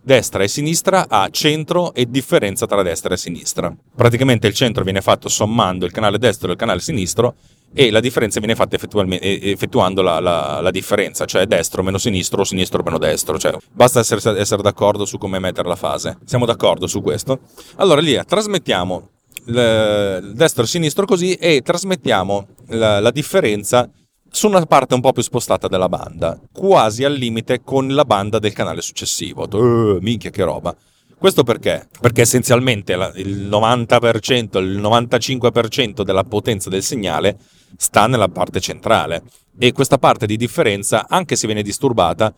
destra 0.00 0.44
e 0.44 0.48
sinistra 0.48 1.06
a 1.08 1.28
centro 1.30 1.92
e 1.92 2.08
differenza 2.08 2.66
tra 2.66 2.82
destra 2.82 3.14
e 3.14 3.16
sinistra. 3.16 3.74
Praticamente 3.94 4.46
il 4.46 4.54
centro 4.54 4.84
viene 4.84 5.00
fatto 5.00 5.28
sommando 5.28 5.84
il 5.84 5.90
canale 5.90 6.18
destro 6.18 6.48
e 6.48 6.52
il 6.52 6.58
canale 6.58 6.80
sinistro 6.80 7.34
e 7.74 7.90
la 7.90 7.98
differenza 7.98 8.38
viene 8.38 8.54
fatta 8.54 8.76
effettuando 8.76 10.02
la, 10.02 10.20
la, 10.20 10.60
la, 10.60 10.70
differenza, 10.70 11.24
cioè 11.24 11.46
destro 11.46 11.82
meno 11.82 11.98
sinistro 11.98 12.42
o 12.42 12.44
sinistro 12.44 12.82
meno 12.84 12.98
destro. 12.98 13.38
Cioè, 13.38 13.56
basta 13.72 14.00
essere, 14.00 14.38
essere, 14.38 14.62
d'accordo 14.62 15.04
su 15.04 15.18
come 15.18 15.40
mettere 15.40 15.68
la 15.68 15.76
fase. 15.76 16.16
Siamo 16.24 16.46
d'accordo 16.46 16.86
su 16.86 17.02
questo? 17.02 17.40
Allora 17.76 18.00
lì 18.00 18.18
trasmettiamo 18.24 19.10
destro 19.44 20.64
e 20.64 20.66
sinistro 20.66 21.06
così 21.06 21.34
e 21.34 21.60
trasmettiamo 21.62 22.46
la, 22.68 23.00
la 23.00 23.10
differenza 23.10 23.90
su 24.36 24.48
una 24.48 24.66
parte 24.66 24.92
un 24.92 25.00
po' 25.00 25.14
più 25.14 25.22
spostata 25.22 25.66
della 25.66 25.88
banda, 25.88 26.38
quasi 26.52 27.04
al 27.04 27.14
limite 27.14 27.62
con 27.62 27.88
la 27.94 28.04
banda 28.04 28.38
del 28.38 28.52
canale 28.52 28.82
successivo. 28.82 29.48
Uh, 29.50 29.96
minchia 30.02 30.28
che 30.28 30.44
roba. 30.44 30.76
Questo 31.16 31.42
perché? 31.42 31.88
Perché 31.98 32.20
essenzialmente 32.20 32.92
il 32.92 33.48
90%, 33.48 34.58
il 34.58 34.78
95% 34.78 36.02
della 36.02 36.24
potenza 36.24 36.68
del 36.68 36.82
segnale 36.82 37.38
sta 37.78 38.06
nella 38.06 38.28
parte 38.28 38.60
centrale 38.60 39.22
e 39.58 39.72
questa 39.72 39.96
parte 39.96 40.26
di 40.26 40.36
differenza, 40.36 41.06
anche 41.08 41.34
se 41.34 41.46
viene 41.46 41.62
disturbata 41.62 42.34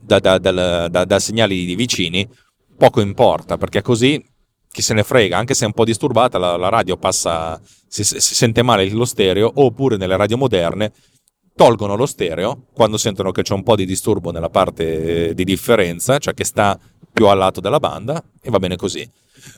da, 0.00 0.20
da, 0.20 0.38
da, 0.38 0.88
da 0.88 1.18
segnali 1.18 1.74
vicini, 1.74 2.24
poco 2.78 3.00
importa 3.00 3.56
perché 3.56 3.82
così 3.82 4.24
chi 4.70 4.80
se 4.80 4.94
ne 4.94 5.02
frega, 5.02 5.36
anche 5.36 5.54
se 5.54 5.64
è 5.64 5.66
un 5.66 5.72
po' 5.72 5.84
disturbata, 5.84 6.38
la, 6.38 6.56
la 6.56 6.68
radio 6.68 6.96
passa, 6.96 7.60
si, 7.88 8.04
si, 8.04 8.20
sente 8.20 8.62
male 8.62 8.88
lo 8.90 9.04
stereo, 9.06 9.50
oppure 9.56 9.96
nelle 9.96 10.16
radio 10.16 10.36
moderne 10.36 10.92
tolgono 11.56 11.96
lo 11.96 12.06
stereo 12.06 12.66
quando 12.72 12.98
sentono 12.98 13.32
che 13.32 13.42
c'è 13.42 13.54
un 13.54 13.62
po' 13.62 13.74
di 13.74 13.86
disturbo 13.86 14.30
nella 14.30 14.50
parte 14.50 15.34
di 15.34 15.44
differenza, 15.44 16.18
cioè 16.18 16.34
che 16.34 16.44
sta 16.44 16.78
più 17.10 17.26
al 17.26 17.38
lato 17.38 17.60
della 17.60 17.80
banda, 17.80 18.22
e 18.42 18.50
va 18.50 18.58
bene 18.58 18.76
così. 18.76 19.08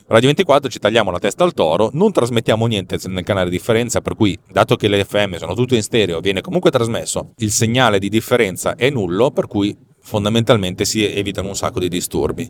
Radio 0.07 0.27
24 0.27 0.69
ci 0.69 0.79
tagliamo 0.79 1.11
la 1.11 1.19
testa 1.19 1.43
al 1.43 1.53
toro, 1.53 1.89
non 1.93 2.13
trasmettiamo 2.13 2.65
niente 2.67 2.97
nel 3.07 3.23
canale 3.23 3.49
di 3.49 3.57
differenza, 3.57 3.99
per 4.01 4.15
cui, 4.15 4.37
dato 4.49 4.77
che 4.77 4.87
le 4.87 5.03
FM 5.03 5.35
sono 5.35 5.53
tutte 5.53 5.75
in 5.75 5.83
stereo, 5.83 6.21
viene 6.21 6.41
comunque 6.41 6.71
trasmesso, 6.71 7.33
il 7.37 7.51
segnale 7.51 7.99
di 7.99 8.07
differenza 8.07 8.75
è 8.75 8.89
nullo, 8.89 9.31
per 9.31 9.47
cui 9.47 9.75
fondamentalmente 10.01 10.85
si 10.85 11.05
evitano 11.05 11.49
un 11.49 11.55
sacco 11.55 11.79
di 11.79 11.89
disturbi. 11.89 12.49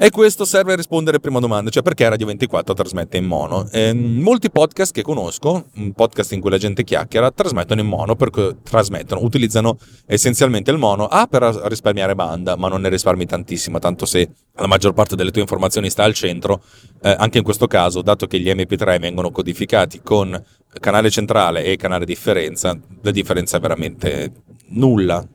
E 0.00 0.10
questo 0.10 0.44
serve 0.44 0.74
a 0.74 0.76
rispondere 0.76 1.16
a 1.16 1.18
prima 1.18 1.40
domanda, 1.40 1.70
cioè 1.70 1.82
perché 1.82 2.08
Radio 2.08 2.26
24 2.26 2.72
trasmette 2.72 3.16
in 3.16 3.24
mono. 3.24 3.68
Eh, 3.72 3.92
molti 3.92 4.48
podcast 4.48 4.92
che 4.92 5.02
conosco, 5.02 5.70
podcast 5.92 6.30
in 6.34 6.40
cui 6.40 6.50
la 6.50 6.56
gente 6.56 6.84
chiacchiera, 6.84 7.32
trasmettono 7.32 7.80
in 7.80 7.88
mono 7.88 8.14
perché 8.14 8.58
trasmettono, 8.62 9.24
utilizzano 9.24 9.76
essenzialmente 10.06 10.70
il 10.70 10.78
mono 10.78 11.06
A 11.06 11.26
per 11.26 11.42
risparmiare 11.64 12.14
banda, 12.14 12.54
ma 12.54 12.68
non 12.68 12.82
ne 12.82 12.90
risparmi 12.90 13.26
tantissimo, 13.26 13.80
tanto 13.80 14.06
se 14.06 14.30
la 14.52 14.68
maggior 14.68 14.92
parte 14.92 15.16
delle 15.16 15.32
tue 15.32 15.40
informazioni 15.40 15.90
sta 15.90 16.04
al 16.04 16.14
centro, 16.14 16.62
eh, 17.02 17.16
anche 17.18 17.38
in 17.38 17.44
questo 17.44 17.66
caso, 17.66 18.00
dato 18.00 18.28
che 18.28 18.38
gli 18.38 18.48
MP3 18.48 19.00
vengono 19.00 19.32
codificati 19.32 20.00
con 20.00 20.40
canale 20.78 21.10
centrale 21.10 21.64
e 21.64 21.74
canale 21.74 22.04
differenza, 22.04 22.78
la 23.02 23.10
differenza 23.10 23.56
è 23.56 23.60
veramente 23.60 24.30
nulla, 24.68 25.26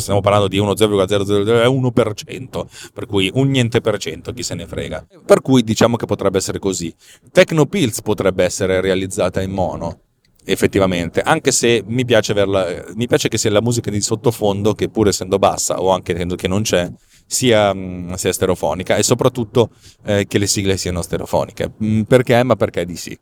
stiamo 0.00 0.20
parlando 0.20 0.48
di 0.48 0.58
1,001%, 0.58 2.64
per 2.92 3.06
cui 3.06 3.30
un 3.34 3.48
niente 3.48 3.80
per 3.80 3.98
cento, 3.98 4.32
chi 4.32 4.42
se 4.42 4.54
ne 4.54 4.66
frega. 4.66 5.06
Per 5.24 5.40
cui 5.40 5.62
diciamo 5.62 5.96
che 5.96 6.06
potrebbe 6.06 6.38
essere 6.38 6.58
così. 6.58 6.94
Technopills 7.30 8.02
potrebbe 8.02 8.44
essere 8.44 8.80
realizzata 8.80 9.42
in 9.42 9.52
mono, 9.52 10.00
effettivamente, 10.44 11.20
anche 11.20 11.52
se 11.52 11.82
mi 11.86 12.04
piace, 12.04 12.32
averla, 12.32 12.84
mi 12.94 13.06
piace 13.06 13.28
che 13.28 13.38
sia 13.38 13.50
la 13.50 13.62
musica 13.62 13.90
di 13.90 14.00
sottofondo, 14.00 14.74
che 14.74 14.88
pur 14.88 15.08
essendo 15.08 15.38
bassa 15.38 15.80
o 15.80 15.90
anche 15.90 16.14
che 16.14 16.48
non 16.48 16.62
c'è, 16.62 16.90
sia, 17.26 17.74
sia 18.14 18.32
stereofonica 18.32 18.96
e 18.96 19.02
soprattutto 19.02 19.70
eh, 20.04 20.26
che 20.26 20.38
le 20.38 20.46
sigle 20.46 20.76
siano 20.76 21.02
stereofoniche. 21.02 21.72
Perché? 22.06 22.42
Ma 22.42 22.56
perché 22.56 22.84
di 22.84 22.96
sì. 22.96 23.18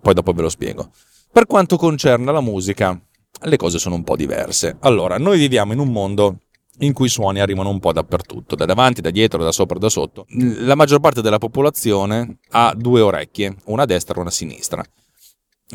Poi 0.00 0.14
dopo 0.14 0.32
ve 0.32 0.42
lo 0.42 0.48
spiego. 0.48 0.90
Per 1.32 1.46
quanto 1.46 1.76
concerne 1.76 2.30
la 2.30 2.40
musica, 2.40 2.98
le 3.44 3.56
cose 3.56 3.78
sono 3.78 3.94
un 3.94 4.04
po' 4.04 4.16
diverse. 4.16 4.76
Allora, 4.80 5.18
noi 5.18 5.38
viviamo 5.38 5.72
in 5.72 5.78
un 5.78 5.90
mondo 5.90 6.38
in 6.78 6.92
cui 6.92 7.06
i 7.06 7.10
suoni 7.10 7.40
arrivano 7.40 7.68
un 7.68 7.78
po' 7.78 7.92
dappertutto, 7.92 8.56
da 8.56 8.64
davanti, 8.64 9.00
da 9.00 9.10
dietro, 9.10 9.42
da 9.42 9.52
sopra, 9.52 9.78
da 9.78 9.88
sotto. 9.88 10.26
La 10.28 10.74
maggior 10.74 11.00
parte 11.00 11.22
della 11.22 11.38
popolazione 11.38 12.38
ha 12.50 12.74
due 12.76 13.00
orecchie, 13.00 13.56
una 13.66 13.82
a 13.82 13.86
destra 13.86 14.16
e 14.16 14.20
una 14.20 14.30
a 14.30 14.32
sinistra. 14.32 14.84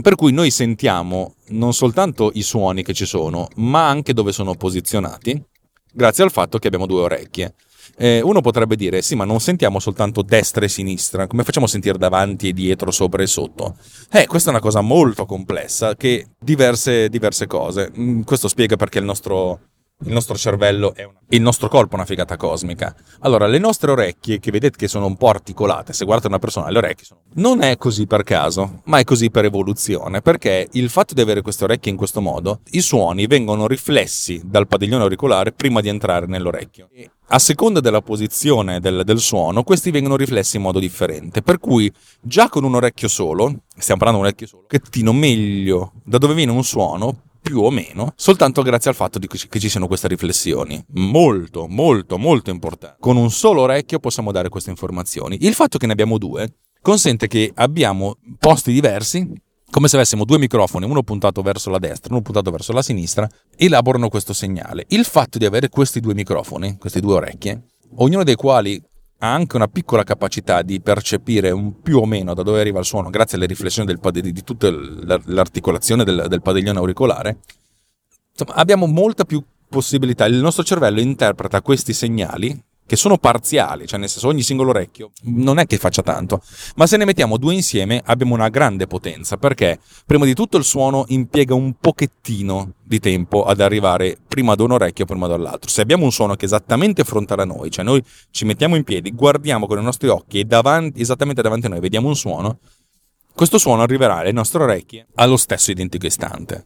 Per 0.02 0.16
cui 0.16 0.32
noi 0.32 0.52
sentiamo 0.52 1.36
non 1.50 1.74
soltanto 1.74 2.32
i 2.34 2.42
suoni 2.42 2.84
che 2.84 2.94
ci 2.94 3.06
sono, 3.06 3.48
ma 3.56 3.88
anche 3.88 4.14
dove 4.14 4.32
sono 4.32 4.56
posizionati, 4.56 5.42
grazie 5.92 6.24
al 6.24 6.32
fatto 6.32 6.58
che 6.58 6.68
abbiamo 6.68 6.86
due 6.86 7.02
orecchie. 7.02 7.56
Eh, 8.02 8.22
uno 8.22 8.40
potrebbe 8.40 8.78
dire, 8.78 9.02
sì, 9.02 9.16
ma 9.16 9.26
non 9.26 9.42
sentiamo 9.42 9.78
soltanto 9.80 10.22
destra 10.22 10.64
e 10.64 10.70
sinistra, 10.70 11.28
come 11.28 11.44
facciamo 11.44 11.66
a 11.66 11.70
sentire 11.70 11.98
davanti 11.98 12.48
e 12.48 12.54
dietro, 12.54 12.92
sopra 12.92 13.22
e 13.22 13.28
sotto? 13.28 13.76
Eh, 14.10 14.26
questa 14.26 14.50
è 14.50 14.54
una 14.54 14.62
cosa 14.62 14.80
molto 14.80 15.26
complessa 15.26 15.98
che 15.98 16.28
diverse, 16.40 17.10
diverse 17.10 17.46
cose. 17.46 17.92
Mm, 17.98 18.22
questo 18.22 18.48
spiega 18.48 18.78
perché 18.78 19.00
il 19.00 19.06
nostro 19.06 19.60
il 20.06 20.14
nostro 20.14 20.36
cervello 20.36 20.94
è 20.96 21.04
una... 21.04 21.20
il 21.30 21.42
nostro 21.42 21.68
corpo 21.68 21.94
è 21.94 21.96
una 21.96 22.06
figata 22.06 22.38
cosmica. 22.38 22.96
Allora, 23.20 23.48
le 23.48 23.58
nostre 23.58 23.92
orecchie, 23.92 24.40
che 24.40 24.52
vedete 24.52 24.78
che 24.78 24.88
sono 24.88 25.06
un 25.06 25.18
po' 25.18 25.28
articolate, 25.28 25.92
se 25.92 26.06
guardate 26.06 26.28
una 26.28 26.40
persona, 26.40 26.70
le 26.70 26.78
orecchie 26.78 27.06
sono... 27.06 27.22
Non 27.34 27.62
è 27.62 27.78
così 27.78 28.08
per 28.08 28.24
caso, 28.24 28.82
ma 28.86 29.00
è 29.00 29.04
così 29.04 29.30
per 29.30 29.46
evoluzione, 29.46 30.22
perché 30.22 30.70
il 30.72 30.90
fatto 30.90 31.14
di 31.14 31.22
avere 31.22 31.42
queste 31.42 31.66
orecchie 31.66 31.92
in 31.92 31.98
questo 31.98 32.22
modo, 32.22 32.62
i 32.72 32.82
suoni 32.82 33.28
vengono 33.28 33.68
riflessi 33.68 34.42
dal 34.46 34.68
padiglione 34.68 35.04
auricolare 35.04 35.52
prima 35.52 35.82
di 35.82 35.90
entrare 35.90 36.28
nell'orecchio. 36.28 36.88
E 36.94 37.10
a 37.32 37.38
seconda 37.38 37.80
della 37.80 38.02
posizione 38.02 38.80
del, 38.80 39.04
del 39.04 39.20
suono, 39.20 39.64
questi 39.64 39.92
vengono 39.92 40.16
riflessi 40.16 40.56
in 40.56 40.64
modo 40.64 40.80
differente. 40.80 41.42
Per 41.42 41.60
cui, 41.60 41.92
già 42.22 42.50
con 42.50 42.64
un 42.64 42.74
orecchio 42.74 43.08
solo, 43.08 43.54
stiamo 43.78 44.00
parlando 44.00 44.12
di 44.12 44.18
un 44.18 44.26
orecchio 44.26 44.48
solo, 44.48 44.66
che 44.68 44.80
tino 44.80 45.14
meglio 45.14 45.92
da 46.04 46.18
dove 46.18 46.34
viene 46.34 46.52
un 46.52 46.64
suono, 46.64 47.24
più 47.42 47.62
o 47.62 47.70
meno, 47.70 48.14
soltanto 48.16 48.62
grazie 48.62 48.90
al 48.90 48.96
fatto 48.96 49.20
che 49.20 49.60
ci 49.60 49.70
siano 49.70 49.88
queste 49.88 50.08
riflessioni. 50.08 50.84
Molto, 50.94 51.68
molto, 51.68 52.18
molto 52.18 52.50
importante. 52.50 52.98
Con 53.00 53.18
un 53.18 53.32
solo 53.32 53.62
orecchio 53.62 54.00
possiamo 54.00 54.32
dare 54.32 54.50
queste 54.50 54.70
informazioni. 54.70 55.38
Il 55.42 55.54
fatto 55.54 55.78
che 55.78 55.86
ne 55.86 55.94
abbiamo 55.94 56.18
due 56.18 56.54
consente 56.82 57.28
che 57.28 57.52
abbiamo 57.56 58.18
posti 58.38 58.72
diversi, 58.72 59.30
come 59.70 59.88
se 59.88 59.96
avessimo 59.98 60.26
due 60.26 60.40
microfoni, 60.40 60.86
uno 60.86 61.04
puntato 61.04 61.42
verso 61.42 61.70
la 61.70 61.78
destra, 61.78 62.14
uno 62.14 62.24
puntato 62.24 62.50
verso 62.52 62.74
la 62.74 62.82
sinistra, 62.82 63.30
elaborano 63.56 64.10
questo 64.10 64.34
segnale. 64.34 64.86
Il 64.90 65.06
fatto 65.06 65.38
di 65.38 65.46
avere 65.46 65.70
questi 65.70 66.00
due 66.00 66.14
microfoni, 66.14 66.78
queste 66.78 67.00
due 67.00 67.16
orecchie, 67.16 67.64
ognuno 67.98 68.24
dei 68.24 68.36
quali 68.36 68.82
ha 69.20 69.34
anche 69.34 69.56
una 69.56 69.68
piccola 69.68 70.04
capacità 70.04 70.62
di 70.62 70.80
percepire 70.82 71.52
un 71.52 71.82
più 71.82 72.00
o 72.00 72.06
meno 72.06 72.34
da 72.34 72.44
dove 72.44 72.62
arriva 72.62 72.80
il 72.80 72.86
suono 72.86 73.10
grazie 73.10 73.38
alle 73.38 73.48
riflessioni 73.48 73.98
pad- 73.98 74.20
di 74.20 74.44
tutta 74.44 74.70
l'articolazione 74.70 76.04
del, 76.04 76.26
del 76.28 76.42
padiglione 76.42 76.78
auricolare, 76.78 77.40
insomma, 78.32 78.58
abbiamo 78.58 78.86
molta 78.86 79.26
più 79.26 79.44
possibilità. 79.68 80.26
Il 80.26 80.38
nostro 80.38 80.64
cervello 80.64 81.00
interpreta 81.00 81.62
questi 81.62 81.94
segnali 81.94 82.58
che 82.90 82.96
sono 82.96 83.20
parziali, 83.20 83.86
cioè 83.86 84.00
nel 84.00 84.10
senso 84.10 84.30
ogni 84.30 84.42
singolo 84.42 84.72
orecchio 84.72 85.12
non 85.26 85.60
è 85.60 85.68
che 85.68 85.78
faccia 85.78 86.02
tanto, 86.02 86.42
ma 86.76 86.88
se 86.88 86.98
ne 86.98 87.06
mettiamo 87.06 87.38
due 87.38 87.54
insieme 87.54 88.02
abbiamo 88.04 88.34
una 88.34 88.50
grande 88.50 88.88
potenza, 88.88 89.38
perché 89.38 89.78
prima 90.08 90.26
di 90.26 90.34
tutto 90.34 90.58
il 90.58 90.64
suono 90.64 91.06
impiega 91.10 91.54
un 91.54 91.76
pochettino 91.80 92.74
di 92.84 93.00
tempo 93.00 93.44
ad 93.44 93.60
arrivare 93.60 94.18
prima 94.28 94.54
ad 94.54 94.60
un 94.62 94.72
orecchio 94.72 95.06
prima 95.06 95.28
dall'altro. 95.28 95.70
Se 95.70 95.82
abbiamo 95.82 96.04
un 96.04 96.12
suono 96.12 96.34
che 96.34 96.42
è 96.42 96.46
esattamente 96.46 97.04
frontale 97.04 97.44
a 97.44 97.46
noi, 97.46 97.70
cioè 97.70 97.86
noi 97.86 98.04
ci 98.32 98.44
mettiamo 98.46 98.76
in 98.76 98.84
piedi, 98.84 99.12
guardiamo 99.12 99.68
con 99.68 99.78
i 99.78 99.84
nostri 99.84 100.08
occhi 100.08 100.40
e 100.40 100.46
davanti, 100.46 101.00
esattamente 101.00 101.44
davanti 101.44 101.68
a 101.68 101.70
noi 101.70 101.82
vediamo 101.82 102.08
un 102.08 102.16
suono, 102.16 102.58
questo 103.36 103.60
suono 103.60 103.84
arriverà 103.84 104.18
alle 104.18 104.32
nostre 104.32 104.64
orecchie 104.64 105.06
allo 105.14 105.38
stesso 105.38 105.70
identico 105.70 106.08
istante. 106.08 106.66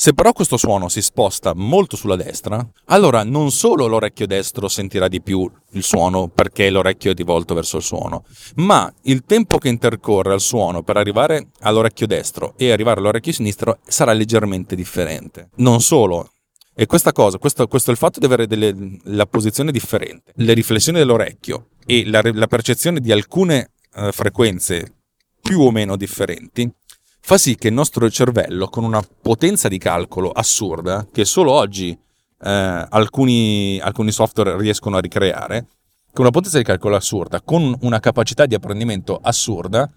Se 0.00 0.14
però 0.14 0.32
questo 0.32 0.56
suono 0.56 0.88
si 0.88 1.02
sposta 1.02 1.52
molto 1.54 1.94
sulla 1.94 2.16
destra, 2.16 2.66
allora 2.86 3.22
non 3.22 3.50
solo 3.50 3.86
l'orecchio 3.86 4.26
destro 4.26 4.66
sentirà 4.66 5.08
di 5.08 5.20
più 5.20 5.46
il 5.72 5.82
suono 5.82 6.28
perché 6.28 6.70
l'orecchio 6.70 7.10
è 7.10 7.14
rivolto 7.14 7.52
verso 7.52 7.76
il 7.76 7.82
suono, 7.82 8.24
ma 8.54 8.90
il 9.02 9.24
tempo 9.26 9.58
che 9.58 9.68
intercorre 9.68 10.32
al 10.32 10.40
suono 10.40 10.82
per 10.82 10.96
arrivare 10.96 11.48
all'orecchio 11.60 12.06
destro 12.06 12.54
e 12.56 12.72
arrivare 12.72 13.00
all'orecchio 13.00 13.32
sinistro 13.32 13.80
sarà 13.86 14.14
leggermente 14.14 14.74
differente. 14.74 15.50
Non 15.56 15.82
solo, 15.82 16.30
e 16.74 16.86
questa 16.86 17.12
cosa, 17.12 17.36
questo, 17.36 17.66
questo 17.66 17.90
è 17.90 17.92
il 17.92 17.98
fatto 17.98 18.20
di 18.20 18.24
avere 18.24 18.46
delle, 18.46 18.74
la 19.02 19.26
posizione 19.26 19.70
differente, 19.70 20.32
le 20.36 20.54
riflessioni 20.54 20.96
dell'orecchio 20.96 21.72
e 21.84 22.08
la, 22.08 22.22
la 22.24 22.46
percezione 22.46 23.00
di 23.00 23.12
alcune 23.12 23.72
uh, 23.96 24.10
frequenze 24.12 24.94
più 25.42 25.60
o 25.60 25.70
meno 25.70 25.96
differenti, 25.96 26.70
fa 27.20 27.38
sì 27.38 27.54
che 27.56 27.68
il 27.68 27.74
nostro 27.74 28.08
cervello, 28.10 28.68
con 28.68 28.84
una 28.84 29.02
potenza 29.22 29.68
di 29.68 29.78
calcolo 29.78 30.30
assurda, 30.30 31.06
che 31.12 31.24
solo 31.24 31.52
oggi 31.52 31.90
eh, 31.90 32.86
alcuni, 32.88 33.78
alcuni 33.80 34.10
software 34.10 34.56
riescono 34.58 34.96
a 34.96 35.00
ricreare, 35.00 35.66
con 36.12 36.24
una 36.24 36.30
potenza 36.30 36.58
di 36.58 36.64
calcolo 36.64 36.96
assurda, 36.96 37.40
con 37.40 37.76
una 37.82 38.00
capacità 38.00 38.46
di 38.46 38.54
apprendimento 38.54 39.18
assurda, 39.22 39.90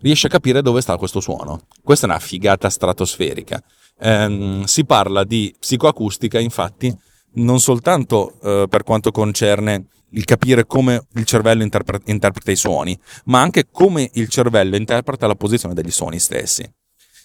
riesce 0.00 0.26
a 0.26 0.30
capire 0.30 0.62
dove 0.62 0.80
sta 0.80 0.96
questo 0.96 1.20
suono. 1.20 1.62
Questa 1.82 2.06
è 2.06 2.10
una 2.10 2.18
figata 2.18 2.70
stratosferica. 2.70 3.62
Eh, 3.98 4.62
si 4.64 4.84
parla 4.84 5.24
di 5.24 5.54
psicoacustica, 5.58 6.38
infatti, 6.38 6.94
non 7.34 7.58
soltanto 7.60 8.38
eh, 8.42 8.66
per 8.68 8.82
quanto 8.82 9.10
concerne 9.10 9.86
il 10.10 10.24
capire 10.24 10.66
come 10.66 11.06
il 11.14 11.24
cervello 11.24 11.62
interpre- 11.62 12.00
interpreta 12.06 12.50
i 12.50 12.56
suoni, 12.56 12.98
ma 13.24 13.40
anche 13.40 13.66
come 13.70 14.10
il 14.14 14.28
cervello 14.28 14.76
interpreta 14.76 15.26
la 15.26 15.34
posizione 15.34 15.74
degli 15.74 15.90
suoni 15.90 16.18
stessi. 16.18 16.68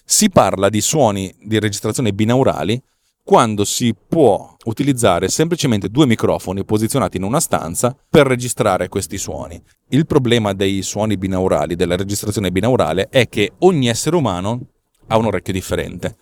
Si 0.04 0.30
parla 0.30 0.68
di 0.68 0.80
suoni 0.80 1.34
di 1.42 1.58
registrazione 1.58 2.12
binaurali 2.12 2.82
quando 3.24 3.64
si 3.64 3.94
può 3.94 4.56
utilizzare 4.64 5.28
semplicemente 5.28 5.88
due 5.88 6.06
microfoni 6.06 6.64
posizionati 6.64 7.18
in 7.18 7.22
una 7.22 7.38
stanza 7.38 7.96
per 8.08 8.26
registrare 8.26 8.88
questi 8.88 9.16
suoni. 9.16 9.62
Il 9.90 10.06
problema 10.06 10.52
dei 10.54 10.82
suoni 10.82 11.16
binaurali, 11.16 11.76
della 11.76 11.96
registrazione 11.96 12.50
binaurale, 12.50 13.08
è 13.08 13.28
che 13.28 13.52
ogni 13.60 13.88
essere 13.88 14.16
umano 14.16 14.60
ha 15.06 15.16
un 15.16 15.26
orecchio 15.26 15.52
differente. 15.52 16.16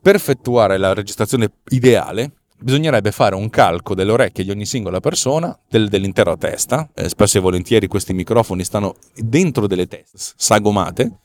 Per 0.00 0.14
effettuare 0.14 0.76
la 0.76 0.92
registrazione 0.92 1.50
ideale 1.68 2.32
bisognerebbe 2.64 3.12
fare 3.12 3.34
un 3.34 3.50
calco 3.50 3.94
delle 3.94 4.10
orecchie 4.10 4.42
di 4.42 4.50
ogni 4.50 4.64
singola 4.64 4.98
persona, 4.98 5.56
del, 5.68 5.88
dell'intera 5.88 6.34
testa. 6.36 6.88
Eh, 6.94 7.10
spesso 7.10 7.36
e 7.36 7.40
volentieri 7.42 7.86
questi 7.86 8.14
microfoni 8.14 8.64
stanno 8.64 8.96
dentro 9.14 9.66
delle 9.66 9.86
teste 9.86 10.16
sagomate, 10.36 11.18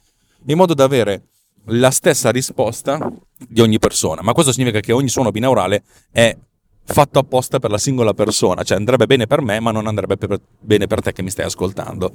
in 0.45 0.57
modo 0.57 0.73
da 0.73 0.83
avere 0.83 1.23
la 1.67 1.91
stessa 1.91 2.29
risposta 2.29 3.11
di 3.37 3.61
ogni 3.61 3.79
persona. 3.79 4.21
Ma 4.21 4.33
questo 4.33 4.51
significa 4.51 4.81
che 4.81 4.91
ogni 4.91 5.07
suono 5.07 5.31
binaurale 5.31 5.83
è 6.11 6.35
fatto 6.83 7.19
apposta 7.19 7.59
per 7.59 7.71
la 7.71 7.77
singola 7.77 8.13
persona, 8.13 8.63
cioè 8.63 8.77
andrebbe 8.77 9.05
bene 9.05 9.25
per 9.25 9.41
me, 9.41 9.59
ma 9.61 9.71
non 9.71 9.87
andrebbe 9.87 10.17
per, 10.17 10.41
bene 10.59 10.87
per 10.87 11.01
te 11.01 11.13
che 11.13 11.21
mi 11.21 11.29
stai 11.29 11.45
ascoltando. 11.45 12.11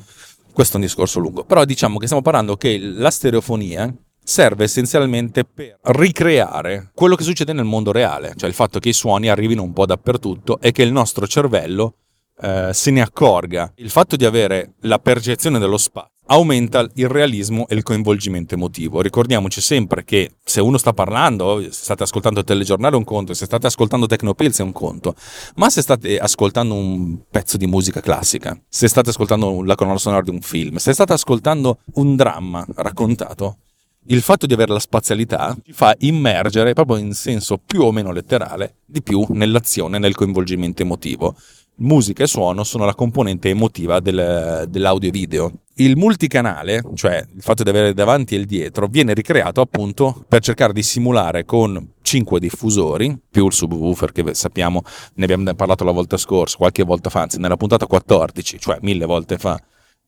Questo 0.52 0.74
è 0.74 0.76
un 0.76 0.84
discorso 0.84 1.18
lungo. 1.18 1.44
Però 1.44 1.64
diciamo 1.64 1.98
che 1.98 2.04
stiamo 2.04 2.22
parlando 2.22 2.56
che 2.56 2.78
la 2.78 3.10
stereofonia 3.10 3.92
serve 4.24 4.64
essenzialmente 4.64 5.44
per 5.44 5.78
ricreare 5.82 6.90
quello 6.94 7.14
che 7.14 7.22
succede 7.22 7.52
nel 7.52 7.64
mondo 7.64 7.92
reale, 7.92 8.32
cioè 8.36 8.48
il 8.48 8.54
fatto 8.54 8.78
che 8.80 8.88
i 8.88 8.94
suoni 8.94 9.28
arrivino 9.28 9.62
un 9.62 9.72
po' 9.72 9.86
dappertutto 9.86 10.58
e 10.60 10.72
che 10.72 10.82
il 10.82 10.90
nostro 10.90 11.26
cervello 11.26 11.98
eh, 12.40 12.70
se 12.72 12.90
ne 12.90 13.02
accorga. 13.02 13.70
Il 13.76 13.90
fatto 13.90 14.16
di 14.16 14.24
avere 14.24 14.74
la 14.80 14.98
percezione 14.98 15.58
dello 15.58 15.78
spazio 15.78 16.12
aumenta 16.26 16.88
il 16.94 17.08
realismo 17.08 17.66
e 17.68 17.74
il 17.74 17.82
coinvolgimento 17.82 18.54
emotivo. 18.54 19.00
Ricordiamoci 19.02 19.60
sempre 19.60 20.04
che 20.04 20.36
se 20.42 20.60
uno 20.60 20.78
sta 20.78 20.92
parlando, 20.92 21.60
se 21.62 21.70
state 21.70 22.04
ascoltando 22.04 22.40
il 22.40 22.46
telegiornale 22.46 22.94
è 22.94 22.98
un 22.98 23.04
conto, 23.04 23.34
se 23.34 23.44
state 23.44 23.66
ascoltando 23.66 24.06
Tecnopills 24.06 24.60
è 24.60 24.62
un 24.62 24.72
conto, 24.72 25.14
ma 25.56 25.68
se 25.68 25.82
state 25.82 26.18
ascoltando 26.18 26.74
un 26.74 27.18
pezzo 27.30 27.56
di 27.56 27.66
musica 27.66 28.00
classica, 28.00 28.58
se 28.68 28.88
state 28.88 29.10
ascoltando 29.10 29.62
la 29.62 29.74
colonna 29.74 29.98
sonora 29.98 30.22
di 30.22 30.30
un 30.30 30.40
film, 30.40 30.76
se 30.76 30.92
state 30.92 31.12
ascoltando 31.12 31.80
un 31.94 32.16
dramma 32.16 32.64
raccontato, 32.76 33.58
il 34.06 34.20
fatto 34.20 34.46
di 34.46 34.52
avere 34.52 34.72
la 34.72 34.78
spazialità 34.78 35.56
ti 35.62 35.72
fa 35.72 35.94
immergere 36.00 36.74
proprio 36.74 36.98
in 36.98 37.14
senso 37.14 37.58
più 37.64 37.82
o 37.82 37.92
meno 37.92 38.12
letterale 38.12 38.76
di 38.84 39.02
più 39.02 39.24
nell'azione, 39.30 39.98
nel 39.98 40.14
coinvolgimento 40.14 40.82
emotivo. 40.82 41.34
Musica 41.76 42.22
e 42.22 42.26
suono 42.28 42.62
sono 42.62 42.84
la 42.84 42.94
componente 42.94 43.48
emotiva 43.48 43.98
del, 43.98 44.66
dell'audio 44.68 45.10
video. 45.10 45.52
Il 45.76 45.96
multicanale, 45.96 46.84
cioè 46.94 47.26
il 47.34 47.42
fatto 47.42 47.64
di 47.64 47.70
avere 47.70 47.94
davanti 47.94 48.36
e 48.36 48.38
il 48.38 48.46
dietro, 48.46 48.86
viene 48.86 49.12
ricreato 49.12 49.60
appunto 49.60 50.24
per 50.28 50.40
cercare 50.40 50.72
di 50.72 50.84
simulare 50.84 51.44
con 51.44 51.94
5 52.00 52.38
diffusori, 52.38 53.18
più 53.28 53.46
il 53.46 53.52
subwoofer 53.52 54.12
che 54.12 54.34
sappiamo, 54.34 54.82
ne 55.14 55.24
abbiamo 55.24 55.52
parlato 55.54 55.82
la 55.82 55.90
volta 55.90 56.16
scorsa, 56.16 56.58
qualche 56.58 56.84
volta 56.84 57.10
fa, 57.10 57.22
anzi 57.22 57.40
nella 57.40 57.56
puntata 57.56 57.86
14, 57.86 58.60
cioè 58.60 58.78
mille 58.82 59.04
volte 59.04 59.36
fa, 59.36 59.60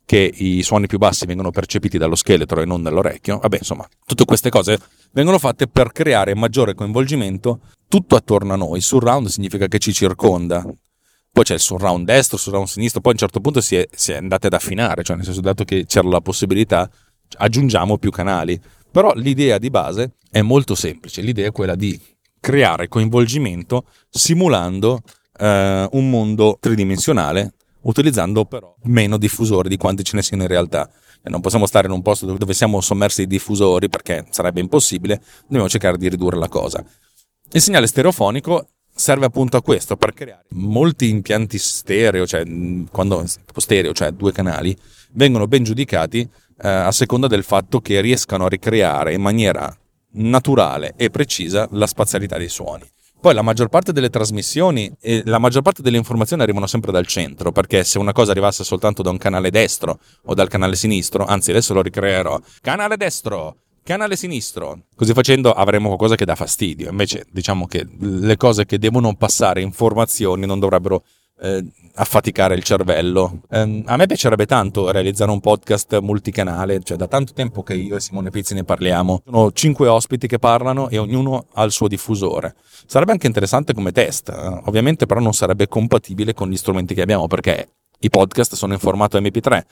che 0.06 0.32
i 0.36 0.62
suoni 0.62 0.86
più 0.86 0.98
bassi 0.98 1.26
vengono 1.26 1.50
percepiti 1.50 1.98
dallo 1.98 2.14
scheletro 2.14 2.62
e 2.62 2.64
non 2.64 2.80
dall'orecchio. 2.80 3.38
Vabbè, 3.38 3.58
insomma, 3.58 3.86
tutte 4.06 4.24
queste 4.24 4.50
cose 4.50 4.78
vengono 5.10 5.38
fatte 5.38 5.66
per 5.66 5.90
creare 5.90 6.34
maggiore 6.36 6.74
coinvolgimento 6.74 7.60
tutto 7.88 8.14
attorno 8.14 8.52
a 8.52 8.56
noi. 8.56 8.80
Surround 8.80 9.26
significa 9.26 9.66
che 9.66 9.78
ci 9.78 9.92
circonda. 9.92 10.64
Poi 11.32 11.44
c'è 11.44 11.54
il 11.54 11.60
surround 11.60 12.06
destro, 12.06 12.36
il 12.36 12.42
surround 12.42 12.68
sinistro, 12.68 13.00
poi 13.00 13.10
a 13.12 13.14
un 13.14 13.20
certo 13.20 13.40
punto 13.40 13.60
si 13.60 13.76
è, 13.76 13.86
si 13.92 14.12
è 14.12 14.16
andate 14.16 14.46
ad 14.46 14.54
affinare, 14.54 15.02
cioè 15.02 15.16
nel 15.16 15.24
senso 15.24 15.40
dato 15.40 15.64
che 15.64 15.84
c'era 15.84 16.08
la 16.08 16.20
possibilità, 16.20 16.88
aggiungiamo 17.38 17.98
più 17.98 18.10
canali. 18.10 18.58
Però 18.90 19.12
l'idea 19.14 19.58
di 19.58 19.68
base 19.68 20.12
è 20.30 20.40
molto 20.40 20.74
semplice, 20.74 21.20
l'idea 21.20 21.48
è 21.48 21.52
quella 21.52 21.74
di 21.74 22.00
creare 22.40 22.86
coinvolgimento 22.86 23.86
simulando 24.08 25.02
eh, 25.38 25.88
un 25.90 26.08
mondo 26.08 26.56
tridimensionale 26.60 27.55
utilizzando 27.86 28.44
però 28.44 28.74
meno 28.84 29.16
diffusori 29.16 29.68
di 29.68 29.76
quanti 29.76 30.04
ce 30.04 30.16
ne 30.16 30.22
siano 30.22 30.42
in 30.42 30.48
realtà. 30.48 30.90
E 31.22 31.30
non 31.30 31.40
possiamo 31.40 31.66
stare 31.66 31.86
in 31.86 31.92
un 31.92 32.02
posto 32.02 32.26
dove 32.36 32.54
siamo 32.54 32.80
sommersi 32.80 33.22
di 33.22 33.28
diffusori 33.28 33.88
perché 33.88 34.26
sarebbe 34.30 34.60
impossibile, 34.60 35.20
dobbiamo 35.42 35.68
cercare 35.68 35.96
di 35.96 36.08
ridurre 36.08 36.38
la 36.38 36.48
cosa. 36.48 36.84
Il 37.50 37.60
segnale 37.60 37.86
stereofonico 37.86 38.68
serve 38.94 39.26
appunto 39.26 39.56
a 39.56 39.62
questo, 39.62 39.96
per 39.96 40.12
creare 40.12 40.44
molti 40.50 41.08
impianti 41.08 41.58
stereo, 41.58 42.26
cioè 42.26 42.44
quando 42.90 43.24
stereo, 43.56 43.92
cioè 43.92 44.12
due 44.12 44.32
canali, 44.32 44.76
vengono 45.12 45.46
ben 45.46 45.64
giudicati 45.64 46.20
eh, 46.20 46.68
a 46.68 46.92
seconda 46.92 47.26
del 47.26 47.44
fatto 47.44 47.80
che 47.80 48.00
riescano 48.00 48.46
a 48.46 48.48
ricreare 48.48 49.12
in 49.12 49.20
maniera 49.20 49.74
naturale 50.12 50.94
e 50.96 51.10
precisa 51.10 51.68
la 51.72 51.86
spazialità 51.86 52.38
dei 52.38 52.48
suoni. 52.48 52.88
Poi 53.20 53.34
la 53.34 53.42
maggior 53.42 53.68
parte 53.68 53.92
delle 53.92 54.10
trasmissioni 54.10 54.94
e 55.00 55.22
la 55.24 55.38
maggior 55.38 55.62
parte 55.62 55.82
delle 55.82 55.96
informazioni 55.96 56.42
arrivano 56.42 56.66
sempre 56.66 56.92
dal 56.92 57.06
centro, 57.06 57.50
perché 57.50 57.82
se 57.82 57.98
una 57.98 58.12
cosa 58.12 58.30
arrivasse 58.30 58.62
soltanto 58.62 59.02
da 59.02 59.10
un 59.10 59.18
canale 59.18 59.50
destro 59.50 59.98
o 60.26 60.34
dal 60.34 60.48
canale 60.48 60.76
sinistro, 60.76 61.24
anzi 61.24 61.50
adesso 61.50 61.74
lo 61.74 61.82
ricreerò, 61.82 62.38
canale 62.60 62.96
destro, 62.96 63.56
canale 63.82 64.16
sinistro. 64.16 64.86
Così 64.94 65.12
facendo 65.12 65.52
avremo 65.52 65.86
qualcosa 65.86 66.14
che 66.14 66.24
dà 66.24 66.34
fastidio. 66.34 66.90
Invece 66.90 67.26
diciamo 67.30 67.66
che 67.66 67.86
le 67.98 68.36
cose 68.36 68.64
che 68.64 68.78
devono 68.78 69.14
passare 69.14 69.60
informazioni 69.60 70.44
non 70.44 70.58
dovrebbero 70.58 71.04
eh, 71.40 71.64
affaticare 71.94 72.54
il 72.54 72.62
cervello. 72.62 73.40
Eh, 73.50 73.82
a 73.84 73.96
me 73.96 74.06
piacerebbe 74.06 74.46
tanto 74.46 74.90
realizzare 74.90 75.30
un 75.30 75.40
podcast 75.40 75.98
multicanale, 76.00 76.80
cioè 76.82 76.96
da 76.96 77.06
tanto 77.06 77.32
tempo 77.32 77.62
che 77.62 77.74
io 77.74 77.96
e 77.96 78.00
Simone 78.00 78.30
Pizzi 78.30 78.54
ne 78.54 78.64
parliamo. 78.64 79.22
Sono 79.24 79.52
cinque 79.52 79.88
ospiti 79.88 80.26
che 80.26 80.38
parlano 80.38 80.88
e 80.88 80.98
ognuno 80.98 81.46
ha 81.52 81.62
il 81.64 81.72
suo 81.72 81.88
diffusore. 81.88 82.54
Sarebbe 82.86 83.12
anche 83.12 83.26
interessante 83.26 83.74
come 83.74 83.92
test, 83.92 84.28
eh? 84.28 84.60
ovviamente 84.64 85.06
però 85.06 85.20
non 85.20 85.32
sarebbe 85.32 85.68
compatibile 85.68 86.34
con 86.34 86.48
gli 86.48 86.56
strumenti 86.56 86.94
che 86.94 87.02
abbiamo 87.02 87.26
perché 87.26 87.68
i 88.00 88.10
podcast 88.10 88.54
sono 88.54 88.74
in 88.74 88.78
formato 88.78 89.18
MP3 89.18 89.62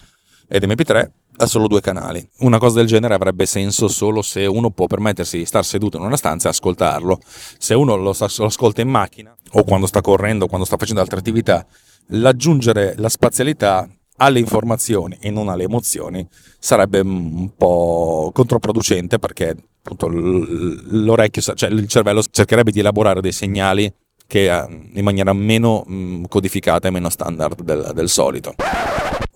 ed 0.49 0.65
MP3 0.65 1.11
ha 1.37 1.47
solo 1.47 1.67
due 1.67 1.81
canali. 1.81 2.27
Una 2.39 2.59
cosa 2.59 2.77
del 2.79 2.87
genere 2.87 3.15
avrebbe 3.15 3.47
senso 3.47 3.89
solo 3.89 4.23
se 4.23 4.47
uno 4.47 4.71
può 4.71 4.87
permettersi 4.87 5.39
di 5.39 5.45
stare 5.45 5.65
seduto 5.65 5.97
in 5.97 6.05
una 6.05 6.17
stanza 6.17 6.49
e 6.49 6.51
ascoltarlo. 6.51 7.19
Se 7.59 7.75
uno 7.75 7.97
lo, 7.97 8.15
lo 8.17 8.45
ascolta 8.45 8.81
in 8.81 8.89
macchina 8.89 9.35
o 9.53 9.65
quando 9.65 9.87
sta 9.87 10.01
correndo 10.01 10.45
o 10.45 10.49
quando 10.49 10.67
sta 10.67 10.77
facendo 10.77 11.01
altre 11.01 11.19
attività, 11.19 11.67
l'aggiungere 12.09 12.95
la 12.99 13.09
spazialità 13.09 13.89
alle 14.19 14.39
informazioni 14.39 15.17
e 15.21 15.31
non 15.31 15.49
alle 15.49 15.65
emozioni 15.65 16.27
sarebbe 16.59 17.01
un 17.01 17.51
po' 17.57 18.31
controproducente 18.33 19.19
perché 19.19 19.57
appunto 19.83 20.09
l'orecchio, 20.09 21.43
cioè 21.43 21.69
il 21.69 21.89
cervello 21.89 22.23
cercherebbe 22.23 22.71
di 22.71 22.79
elaborare 22.79 23.21
dei 23.21 23.33
segnali 23.33 23.93
che 24.27 24.53
eh, 24.53 24.89
in 24.95 25.05
maniera 25.05 25.33
meno 25.33 25.85
codificata 26.29 26.89
e 26.89 26.91
meno 26.91 27.09
standard 27.09 27.63
del, 27.63 27.93
del 27.95 28.09
solito. 28.09 28.55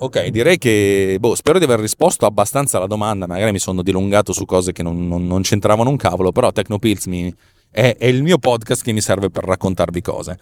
Ok, 0.01 0.27
direi 0.29 0.59
che 0.59 1.17
boh, 1.19 1.35
spero 1.35 1.59
di 1.59 1.65
aver 1.65 1.81
risposto 1.81 2.25
abbastanza 2.25 2.77
alla 2.77 2.87
domanda. 2.87 3.27
Magari 3.27 3.51
mi 3.51 3.59
sono 3.59 3.83
dilungato 3.83 4.33
su 4.33 4.45
cose 4.45 4.73
che 4.73 4.85
non, 4.85 5.09
non, 5.09 5.27
non 5.27 5.43
c'entravano 5.43 5.91
un 5.91 5.97
cavolo, 5.97 6.31
però 6.31 6.53
Tecnopills 6.53 7.07
mi, 7.07 7.35
è, 7.71 7.97
è, 7.99 8.07
il 8.07 8.23
mio 8.23 8.39
podcast 8.39 8.83
che 8.83 8.93
mi 8.93 9.01
serve 9.01 9.31
per 9.31 9.45
raccontarvi 9.45 10.01
cose. 10.01 10.39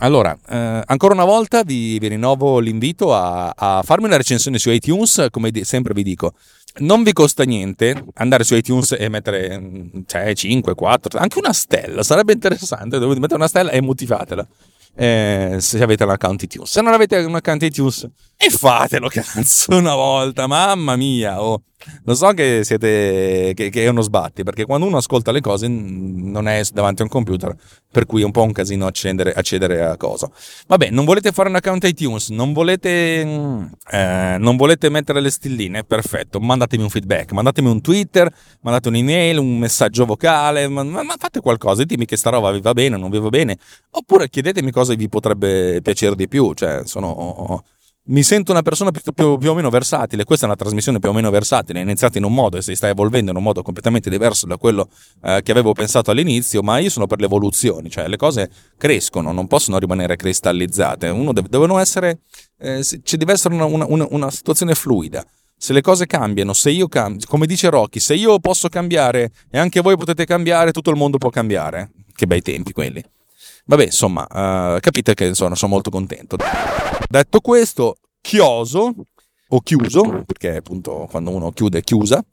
Allora, 0.00 0.36
eh, 0.48 0.82
ancora 0.84 1.14
una 1.14 1.24
volta 1.24 1.62
vi, 1.62 1.98
vi 2.00 2.08
rinnovo 2.08 2.58
l'invito 2.58 3.14
a, 3.14 3.52
a, 3.54 3.82
farmi 3.82 4.06
una 4.06 4.16
recensione 4.16 4.58
su 4.58 4.70
iTunes, 4.70 5.28
come 5.30 5.50
di, 5.50 5.64
sempre 5.64 5.94
vi 5.94 6.02
dico. 6.02 6.32
Non 6.78 7.02
vi 7.02 7.12
costa 7.12 7.44
niente 7.44 8.04
andare 8.14 8.44
su 8.44 8.54
iTunes 8.54 8.96
e 8.98 9.08
mettere 9.08 9.60
cioè, 10.06 10.34
5, 10.34 10.74
4, 10.74 11.18
anche 11.18 11.38
una 11.38 11.52
stella, 11.52 12.02
sarebbe 12.02 12.32
interessante, 12.32 12.98
dovete 12.98 13.20
mettere 13.20 13.38
una 13.38 13.48
stella 13.48 13.70
e 13.70 13.80
motivatela. 13.80 14.46
Eh, 14.96 15.56
se 15.58 15.82
avete 15.82 16.04
un 16.04 16.10
account 16.10 16.42
iTunes. 16.42 16.70
Se 16.70 16.80
non 16.80 16.92
avete 16.92 17.16
un 17.18 17.34
account 17.34 17.62
iTunes, 17.64 18.08
e 18.36 18.50
fatelo 18.50 19.08
cazzo 19.12 19.76
una 19.76 19.94
volta, 19.94 20.46
mamma 20.46 20.96
mia. 20.96 21.42
Oh. 21.42 21.62
Lo 22.04 22.14
so 22.14 22.30
che 22.32 22.64
siete 22.64 23.52
che, 23.54 23.68
che, 23.68 23.84
è 23.84 23.88
uno 23.88 24.00
sbatti, 24.00 24.42
perché 24.42 24.64
quando 24.64 24.86
uno 24.86 24.96
ascolta 24.96 25.32
le 25.32 25.40
cose 25.40 25.68
non 25.68 26.48
è 26.48 26.62
davanti 26.72 27.02
a 27.02 27.04
un 27.04 27.10
computer, 27.10 27.54
per 27.90 28.06
cui 28.06 28.22
è 28.22 28.24
un 28.24 28.30
po' 28.30 28.42
un 28.42 28.52
casino 28.52 28.86
accendere, 28.86 29.32
accedere 29.32 29.82
a 29.82 29.96
cosa. 29.96 30.30
Vabbè, 30.66 30.90
non 30.90 31.04
volete 31.04 31.32
fare 31.32 31.48
un 31.48 31.56
account 31.56 31.84
iTunes, 31.84 32.30
non 32.30 32.52
volete, 32.52 33.24
mm, 33.24 33.64
eh, 33.90 34.36
non 34.38 34.56
volete 34.56 34.88
mettere 34.88 35.20
le 35.20 35.30
stilline, 35.30 35.84
perfetto, 35.84 36.40
mandatemi 36.40 36.82
un 36.82 36.90
feedback, 36.90 37.32
mandatemi 37.32 37.68
un 37.68 37.80
Twitter, 37.80 38.32
mandate 38.60 38.88
un'email, 38.88 39.38
un 39.38 39.58
messaggio 39.58 40.06
vocale, 40.06 40.68
ma, 40.68 40.82
ma 40.82 41.14
fate 41.18 41.40
qualcosa, 41.40 41.82
ditemi 41.82 42.06
che 42.06 42.16
sta 42.16 42.30
roba 42.30 42.50
vi 42.50 42.60
va 42.60 42.72
bene, 42.72 42.96
non 42.96 43.10
vi 43.10 43.18
va 43.18 43.28
bene, 43.28 43.58
oppure 43.90 44.28
chiedetemi 44.28 44.70
cosa 44.70 44.94
vi 44.94 45.08
potrebbe 45.08 45.80
piacere 45.82 46.14
di 46.14 46.28
più, 46.28 46.52
cioè 46.54 46.82
sono 46.84 47.62
mi 48.06 48.22
sento 48.22 48.50
una 48.50 48.60
persona 48.60 48.90
più, 48.90 49.00
più, 49.12 49.38
più, 49.38 49.50
o 49.50 49.54
meno 49.54 49.70
versatile. 49.70 50.24
Questa 50.24 50.44
è 50.44 50.48
una 50.48 50.58
trasmissione 50.58 50.98
più 50.98 51.08
o 51.08 51.12
meno 51.12 51.30
versatile. 51.30 51.78
È 51.78 51.82
iniziata 51.82 52.18
in 52.18 52.24
un 52.24 52.34
modo 52.34 52.58
e 52.58 52.62
si 52.62 52.74
sta 52.74 52.88
evolvendo 52.88 53.30
in 53.30 53.36
un 53.36 53.42
modo 53.42 53.62
completamente 53.62 54.10
diverso 54.10 54.46
da 54.46 54.58
quello 54.58 54.88
eh, 55.22 55.40
che 55.42 55.52
avevo 55.52 55.72
pensato 55.72 56.10
all'inizio. 56.10 56.62
Ma 56.62 56.78
io 56.78 56.90
sono 56.90 57.06
per 57.06 57.20
le 57.20 57.26
evoluzioni, 57.26 57.88
cioè 57.88 58.06
le 58.08 58.16
cose 58.16 58.50
crescono, 58.76 59.32
non 59.32 59.46
possono 59.46 59.78
rimanere 59.78 60.16
cristallizzate. 60.16 61.08
Uno 61.08 61.32
deve, 61.32 61.48
devono 61.48 61.78
essere, 61.78 62.20
eh, 62.58 62.82
ci 62.82 63.16
deve 63.16 63.32
essere 63.32 63.54
una, 63.54 63.64
una, 63.64 63.86
una, 63.88 64.06
una, 64.10 64.30
situazione 64.30 64.74
fluida. 64.74 65.24
Se 65.56 65.72
le 65.72 65.80
cose 65.80 66.04
cambiano, 66.04 66.52
se 66.52 66.70
io 66.70 66.88
cambio, 66.88 67.26
come 67.26 67.46
dice 67.46 67.70
Rocky, 67.70 68.00
se 68.00 68.14
io 68.14 68.38
posso 68.38 68.68
cambiare 68.68 69.30
e 69.50 69.56
anche 69.56 69.80
voi 69.80 69.96
potete 69.96 70.26
cambiare, 70.26 70.72
tutto 70.72 70.90
il 70.90 70.96
mondo 70.96 71.16
può 71.16 71.30
cambiare. 71.30 71.90
Che 72.14 72.26
bei 72.26 72.42
tempi 72.42 72.72
quelli. 72.72 73.02
Vabbè, 73.66 73.84
insomma, 73.84 74.22
uh, 74.22 74.78
capite 74.80 75.14
che 75.14 75.26
insomma, 75.26 75.54
sono 75.54 75.72
molto 75.72 75.90
contento. 75.90 76.36
Detto 77.08 77.40
questo, 77.40 77.96
chioso 78.20 78.94
o 79.48 79.60
chiuso, 79.60 80.24
perché 80.26 80.56
appunto 80.56 81.06
quando 81.10 81.30
uno 81.30 81.52
chiude 81.52 81.78
è 81.78 81.82
chiusa, 81.82 82.24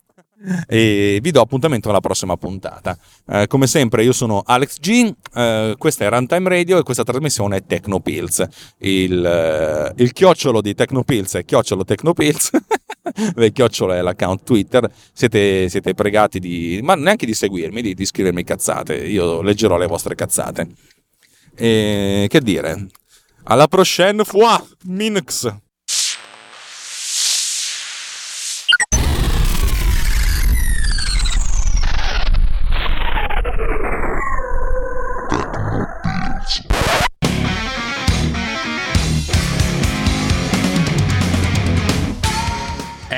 e 0.67 1.19
vi 1.21 1.31
do 1.31 1.41
appuntamento 1.41 1.89
alla 1.89 1.99
prossima 1.99 2.35
puntata. 2.35 2.97
Eh, 3.27 3.47
come 3.47 3.67
sempre 3.67 4.03
io 4.03 4.11
sono 4.11 4.41
Alex 4.45 4.79
G, 4.79 5.13
eh, 5.35 5.75
questa 5.77 6.05
è 6.05 6.09
Runtime 6.09 6.49
Radio 6.49 6.79
e 6.79 6.83
questa 6.83 7.03
trasmissione 7.03 7.57
è 7.57 7.65
Tecnopills. 7.65 8.47
Il, 8.79 9.23
eh, 9.23 9.93
il 10.01 10.13
chiocciolo 10.13 10.61
di 10.61 10.73
Tecnopills 10.73 11.35
è 11.35 11.45
chiocciolo 11.45 11.83
Tecnopills, 11.83 12.49
il 13.37 13.51
chiocciolo 13.51 13.93
è 13.93 14.01
l'account 14.01 14.43
Twitter, 14.43 14.91
siete, 15.13 15.69
siete, 15.69 15.93
pregati 15.93 16.39
di, 16.39 16.79
ma 16.81 16.95
neanche 16.95 17.25
di 17.25 17.33
seguirmi, 17.33 17.81
di, 17.81 17.93
di 17.93 18.05
scrivermi 18.05 18.43
cazzate, 18.43 18.95
io 18.95 19.41
leggerò 19.41 19.77
le 19.77 19.87
vostre 19.87 20.15
cazzate. 20.15 20.67
E 21.63 22.25
che 22.27 22.39
dire? 22.41 22.87
Alla 23.43 23.67
prochaine 23.67 24.23
fois, 24.23 24.59
Minx! 24.85 25.47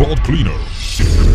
Pod 0.00 0.18
Cleaner. 0.22 1.29